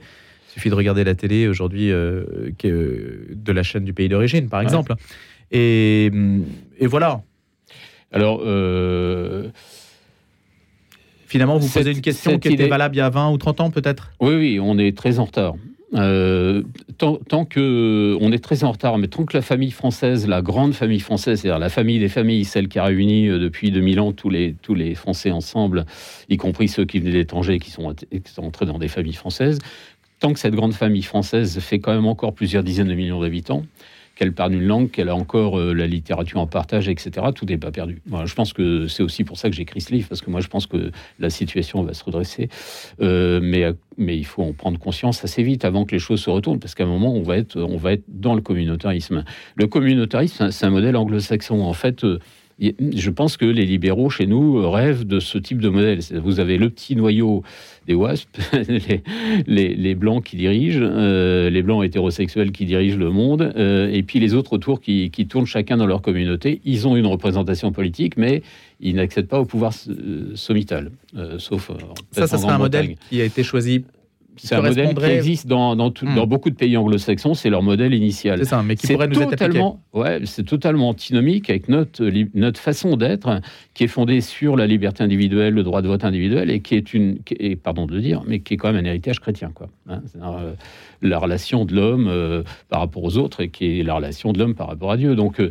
Il 0.53 0.59
suffit 0.59 0.69
de 0.69 0.75
regarder 0.75 1.03
la 1.03 1.15
télé 1.15 1.47
aujourd'hui 1.47 1.91
euh, 1.91 2.51
euh, 2.65 3.25
de 3.33 3.51
la 3.51 3.63
chaîne 3.63 3.85
du 3.85 3.93
pays 3.93 4.07
d'origine, 4.07 4.49
par 4.49 4.61
exemple. 4.61 4.93
Et, 5.49 6.11
et, 6.79 6.85
voilà. 6.85 7.23
Alors, 8.11 8.41
euh, 8.45 9.49
finalement, 11.25 11.57
vous 11.57 11.67
posez 11.67 11.91
une 11.91 12.01
question 12.01 12.37
qui 12.37 12.49
était 12.49 12.67
valable 12.67 12.95
il 12.95 12.99
y 12.99 13.01
a 13.01 13.09
20 13.09 13.31
ou 13.31 13.37
30 13.39 13.61
ans, 13.61 13.71
peut-être? 13.71 14.11
Oui, 14.19 14.35
oui, 14.35 14.59
on 14.61 14.77
est 14.77 14.95
très 14.95 15.17
en 15.17 15.25
retard. 15.25 15.55
tant, 15.91 17.15
tant, 17.15 17.45
que 17.45 18.15
on 18.21 18.31
est 18.31 18.43
très 18.43 18.63
en 18.63 18.73
retard, 18.73 18.99
mais 18.99 19.07
tant 19.07 19.25
que 19.25 19.35
la 19.35 19.41
famille 19.41 19.71
française, 19.71 20.27
la 20.27 20.43
grande 20.43 20.75
famille 20.75 20.99
française, 20.99 21.41
c'est-à-dire 21.41 21.57
la 21.57 21.69
famille 21.69 21.97
des 21.97 22.09
familles, 22.09 22.45
celle 22.45 22.67
qui 22.67 22.77
a 22.77 22.83
réuni 22.83 23.27
depuis 23.27 23.71
2000 23.71 23.99
ans 23.99 24.11
tous 24.11 24.29
les, 24.29 24.53
tous 24.61 24.75
les 24.75 24.93
Français 24.93 25.31
ensemble, 25.31 25.85
y 26.29 26.37
compris 26.37 26.67
ceux 26.67 26.85
qui 26.85 26.99
venaient 26.99 27.25
qui 27.57 27.71
sont, 27.71 27.95
qui 27.95 28.31
sont 28.31 28.43
entrés 28.43 28.67
dans 28.67 28.77
des 28.77 28.87
familles 28.87 29.13
françaises, 29.13 29.57
que 30.31 30.39
cette 30.39 30.55
grande 30.55 30.73
famille 30.73 31.03
française 31.03 31.59
fait 31.59 31.79
quand 31.79 31.93
même 31.93 32.05
encore 32.05 32.33
plusieurs 32.33 32.63
dizaines 32.63 32.87
de 32.87 32.93
millions 32.93 33.19
d'habitants, 33.19 33.63
qu'elle 34.15 34.33
parle 34.33 34.53
une 34.53 34.65
langue, 34.65 34.91
qu'elle 34.91 35.09
a 35.09 35.15
encore 35.15 35.59
euh, 35.59 35.73
la 35.73 35.87
littérature 35.87 36.39
en 36.39 36.47
partage, 36.47 36.87
etc., 36.87 37.27
tout 37.33 37.45
n'est 37.45 37.57
pas 37.57 37.71
perdu. 37.71 38.01
je 38.25 38.33
pense 38.35 38.53
que 38.53 38.87
c'est 38.87 39.01
aussi 39.01 39.23
pour 39.23 39.37
ça 39.37 39.49
que 39.49 39.55
j'écris 39.55 39.81
ce 39.81 39.91
livre, 39.91 40.07
parce 40.07 40.21
que 40.21 40.29
moi 40.29 40.39
je 40.39 40.47
pense 40.47 40.67
que 40.67 40.91
la 41.19 41.29
situation 41.29 41.83
va 41.83 41.93
se 41.93 42.03
redresser, 42.03 42.49
euh, 43.01 43.39
mais, 43.41 44.17
il 44.17 44.25
faut 44.25 44.43
en 44.43 44.53
prendre 44.53 44.79
conscience 44.79 45.23
assez 45.23 45.43
vite 45.43 45.65
avant 45.65 45.85
que 45.85 45.91
les 45.93 45.99
choses 45.99 46.21
se 46.21 46.29
retournent, 46.29 46.59
parce 46.59 46.75
qu'à 46.75 46.83
un 46.83 46.87
moment, 46.87 47.13
on 47.13 47.23
va 47.23 47.37
être, 47.37 47.59
on 47.59 47.77
va 47.77 47.93
être 47.93 48.03
dans 48.07 48.35
le 48.35 48.41
communautarisme. 48.41 49.23
Le 49.55 49.67
communautarisme, 49.67 50.51
c'est 50.51 50.65
un 50.65 50.69
modèle 50.69 50.95
anglo-saxon. 50.95 51.61
En 51.61 51.73
fait, 51.73 52.03
euh, 52.03 52.19
je 52.59 53.09
pense 53.09 53.37
que 53.37 53.45
les 53.45 53.65
libéraux 53.65 54.09
chez 54.09 54.25
nous 54.25 54.69
rêvent 54.69 55.05
de 55.05 55.19
ce 55.19 55.37
type 55.37 55.59
de 55.59 55.69
modèle. 55.69 55.99
Vous 56.23 56.39
avez 56.39 56.57
le 56.57 56.69
petit 56.69 56.95
noyau 56.95 57.43
des 57.87 57.95
WASP, 57.95 58.29
les, 59.47 59.95
blancs 59.95 60.23
qui 60.23 60.37
dirigent, 60.37 60.79
euh, 60.81 61.49
les 61.49 61.61
blancs 61.61 61.83
hétérosexuels 61.83 62.51
qui 62.51 62.65
dirigent 62.65 62.97
le 62.97 63.09
monde, 63.09 63.53
euh, 63.57 63.91
et 63.91 64.03
puis 64.03 64.19
les 64.19 64.33
autres 64.33 64.53
autour 64.53 64.79
qui, 64.79 65.09
tournent 65.27 65.45
chacun 65.45 65.77
dans 65.77 65.87
leur 65.87 66.01
communauté. 66.01 66.61
Ils 66.63 66.87
ont 66.87 66.95
une 66.95 67.07
représentation 67.07 67.71
politique, 67.71 68.17
mais 68.17 68.41
ils 68.79 68.95
n'accèdent 68.95 69.27
pas 69.27 69.39
au 69.39 69.45
pouvoir 69.45 69.73
euh, 69.89 70.31
sommital, 70.35 70.91
sauf 71.37 71.71
ça, 72.11 72.27
ça 72.27 72.37
serait 72.37 72.53
un 72.53 72.57
modèle 72.57 72.95
qui 73.09 73.21
a 73.21 73.25
été 73.25 73.43
choisi 73.43 73.83
c'est 74.37 74.55
un 74.55 74.61
modèle 74.61 74.95
qui 74.95 75.05
existe 75.05 75.47
dans, 75.47 75.75
dans, 75.75 75.89
hmm. 75.89 76.15
dans 76.15 76.27
beaucoup 76.27 76.49
de 76.49 76.55
pays 76.55 76.75
anglo-saxons, 76.77 77.33
c'est 77.33 77.49
leur 77.49 77.61
modèle 77.61 77.93
initial. 77.93 78.39
C'est 78.39 78.49
ça, 78.49 78.63
mais 78.63 78.75
qui 78.75 78.87
pourrait 78.87 79.07
nous 79.07 79.25
totalement, 79.25 79.81
ouais, 79.93 80.21
C'est 80.25 80.43
totalement 80.43 80.89
antinomique 80.89 81.49
avec 81.49 81.69
notre, 81.69 82.09
notre 82.33 82.59
façon 82.59 82.97
d'être, 82.97 83.41
qui 83.73 83.83
est 83.83 83.87
fondée 83.87 84.21
sur 84.21 84.55
la 84.55 84.67
liberté 84.67 85.03
individuelle, 85.03 85.53
le 85.53 85.63
droit 85.63 85.81
de 85.81 85.87
vote 85.87 86.03
individuel, 86.03 86.49
et 86.49 86.61
qui 86.61 86.75
est 86.75 86.93
une, 86.93 87.19
et, 87.29 87.55
pardon 87.55 87.85
de 87.85 87.93
le 87.93 88.01
dire, 88.01 88.23
mais 88.27 88.39
qui 88.39 88.55
est 88.55 88.57
quand 88.57 88.71
même 88.71 88.83
un 88.83 88.87
héritage 88.87 89.19
chrétien. 89.19 89.51
Quoi. 89.53 89.69
Hein. 89.89 90.01
Euh, 90.21 90.53
la 91.01 91.19
relation 91.19 91.65
de 91.65 91.75
l'homme 91.75 92.07
euh, 92.07 92.43
par 92.69 92.79
rapport 92.79 93.03
aux 93.03 93.17
autres, 93.17 93.41
et 93.41 93.49
qui 93.49 93.79
est 93.79 93.83
la 93.83 93.95
relation 93.95 94.33
de 94.33 94.39
l'homme 94.39 94.55
par 94.55 94.67
rapport 94.67 94.91
à 94.91 94.97
Dieu. 94.97 95.15
Donc 95.15 95.41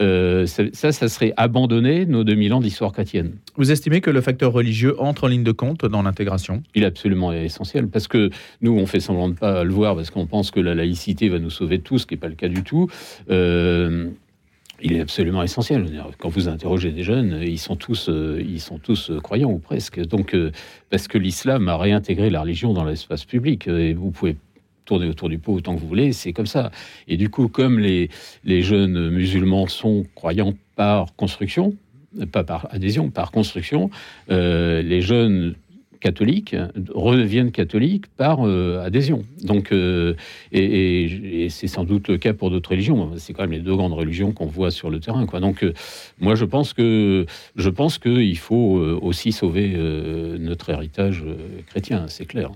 euh, 0.00 0.46
ça, 0.46 0.92
ça 0.92 1.08
serait 1.08 1.32
abandonner 1.36 2.06
nos 2.06 2.24
2000 2.24 2.54
ans 2.54 2.60
d'histoire 2.60 2.92
chrétienne. 2.92 3.36
Vous 3.56 3.70
estimez 3.70 4.00
que 4.00 4.08
le 4.08 4.22
facteur 4.22 4.50
religieux 4.50 4.98
entre 4.98 5.24
en 5.24 5.26
ligne 5.26 5.44
de 5.44 5.52
compte 5.52 5.84
dans 5.84 6.00
l'intégration? 6.00 6.62
Il 6.74 6.84
est 6.84 6.86
absolument 6.86 7.34
essentiel, 7.34 7.86
parce 7.86 8.08
que 8.08 8.30
nous, 8.62 8.72
on 8.72 8.86
fait 8.86 9.00
semblant 9.00 9.28
de 9.28 9.34
ne 9.34 9.38
pas 9.38 9.62
le 9.62 9.72
voir, 9.72 9.94
parce 9.94 10.10
qu'on 10.10 10.26
pense 10.26 10.50
que 10.50 10.58
la 10.58 10.74
laïcité 10.74 11.28
va 11.28 11.38
nous 11.38 11.50
sauver 11.50 11.76
de 11.76 11.82
tout, 11.82 11.98
ce 11.98 12.06
qui 12.06 12.14
n'est 12.14 12.20
pas 12.20 12.28
le 12.28 12.34
cas 12.34 12.48
du 12.48 12.62
tout. 12.62 12.88
Euh, 13.30 14.08
il 14.80 14.94
est 14.94 15.00
absolument 15.00 15.42
essentiel. 15.42 16.02
Quand 16.18 16.30
vous 16.30 16.48
interrogez 16.48 16.92
des 16.92 17.02
jeunes, 17.02 17.40
ils 17.42 17.58
sont 17.58 17.76
tous, 17.76 18.08
euh, 18.08 18.42
ils 18.42 18.60
sont 18.60 18.78
tous 18.78 19.10
euh, 19.10 19.20
croyants 19.20 19.50
ou 19.50 19.58
presque. 19.58 20.00
Donc, 20.00 20.34
parce 20.88 21.06
que 21.06 21.18
l'islam 21.18 21.68
a 21.68 21.76
réintégré 21.76 22.30
la 22.30 22.40
religion 22.40 22.72
dans 22.72 22.84
l'espace 22.84 23.26
public, 23.26 23.68
et 23.68 23.92
vous 23.92 24.12
pouvez 24.12 24.36
tourner 24.86 25.08
autour 25.08 25.28
du 25.28 25.38
pot 25.38 25.52
autant 25.52 25.74
que 25.74 25.80
vous 25.80 25.88
voulez, 25.88 26.14
c'est 26.14 26.32
comme 26.32 26.46
ça. 26.46 26.70
Et 27.06 27.18
du 27.18 27.28
coup, 27.28 27.48
comme 27.48 27.78
les 27.78 28.08
jeunes 28.62 29.10
musulmans 29.10 29.66
sont 29.66 30.06
croyants 30.14 30.54
par 30.74 31.14
construction, 31.16 31.76
pas 32.30 32.44
par 32.44 32.68
adhésion, 32.70 33.10
par 33.10 33.30
construction, 33.30 33.90
les 34.28 35.00
jeunes 35.00 35.54
catholiques 36.02 36.56
redeviennent 36.92 37.52
catholiques 37.52 38.08
par 38.16 38.40
euh, 38.44 38.84
adhésion. 38.84 39.24
Donc, 39.44 39.70
euh, 39.72 40.14
et, 40.50 41.46
c'est 41.48 41.68
sans 41.68 41.84
doute 41.84 42.08
le 42.08 42.18
cas 42.18 42.32
pour 42.32 42.50
d'autres 42.50 42.70
religions. 42.70 43.12
C'est 43.16 43.32
quand 43.32 43.42
même 43.42 43.52
les 43.52 43.60
deux 43.60 43.76
grandes 43.76 43.92
religions 43.92 44.32
qu'on 44.32 44.46
voit 44.46 44.72
sur 44.72 44.90
le 44.90 44.98
terrain. 44.98 45.24
Donc, 45.24 45.62
euh, 45.62 45.72
moi, 46.20 46.34
je 46.34 46.44
pense 46.44 46.72
que 46.72 47.24
je 47.54 47.70
pense 47.70 47.98
qu'il 47.98 48.38
faut 48.38 48.80
aussi 49.00 49.30
sauver 49.32 49.76
notre 50.38 50.70
héritage 50.70 51.24
chrétien. 51.66 52.06
C'est 52.08 52.26
clair. 52.26 52.50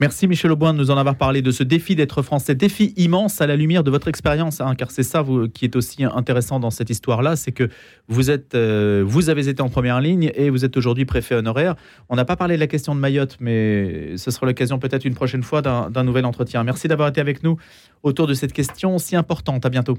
Merci 0.00 0.26
Michel 0.26 0.50
Auboin 0.50 0.72
de 0.72 0.78
nous 0.78 0.90
en 0.90 0.96
avoir 0.96 1.16
parlé 1.16 1.42
de 1.42 1.50
ce 1.50 1.62
défi 1.62 1.94
d'être 1.94 2.22
français, 2.22 2.54
défi 2.54 2.94
immense 2.96 3.42
à 3.42 3.46
la 3.46 3.54
lumière 3.54 3.84
de 3.84 3.90
votre 3.90 4.08
expérience, 4.08 4.62
hein, 4.62 4.74
car 4.74 4.90
c'est 4.90 5.02
ça 5.02 5.24
qui 5.52 5.66
est 5.66 5.76
aussi 5.76 6.04
intéressant 6.04 6.58
dans 6.58 6.70
cette 6.70 6.88
histoire-là, 6.88 7.36
c'est 7.36 7.52
que 7.52 7.68
vous 8.08 8.30
euh, 8.30 9.04
vous 9.06 9.28
avez 9.28 9.48
été 9.48 9.60
en 9.62 9.68
première 9.68 10.00
ligne 10.00 10.32
et 10.34 10.48
vous 10.48 10.64
êtes 10.64 10.76
aujourd'hui 10.78 11.04
préfet 11.04 11.34
honoraire. 11.34 11.76
On 12.08 12.16
n'a 12.16 12.24
pas 12.24 12.36
parlé 12.36 12.54
de 12.54 12.60
la 12.60 12.66
question 12.66 12.94
de 12.94 13.00
Mayotte, 13.00 13.36
mais 13.40 14.16
ce 14.16 14.30
sera 14.30 14.46
l'occasion 14.46 14.78
peut-être 14.78 15.04
une 15.04 15.14
prochaine 15.14 15.42
fois 15.42 15.60
d'un 15.60 16.04
nouvel 16.04 16.24
entretien. 16.24 16.64
Merci 16.64 16.88
d'avoir 16.88 17.10
été 17.10 17.20
avec 17.20 17.42
nous 17.42 17.58
autour 18.02 18.26
de 18.26 18.32
cette 18.32 18.54
question 18.54 18.96
si 18.98 19.16
importante. 19.16 19.66
À 19.66 19.68
bientôt. 19.68 19.98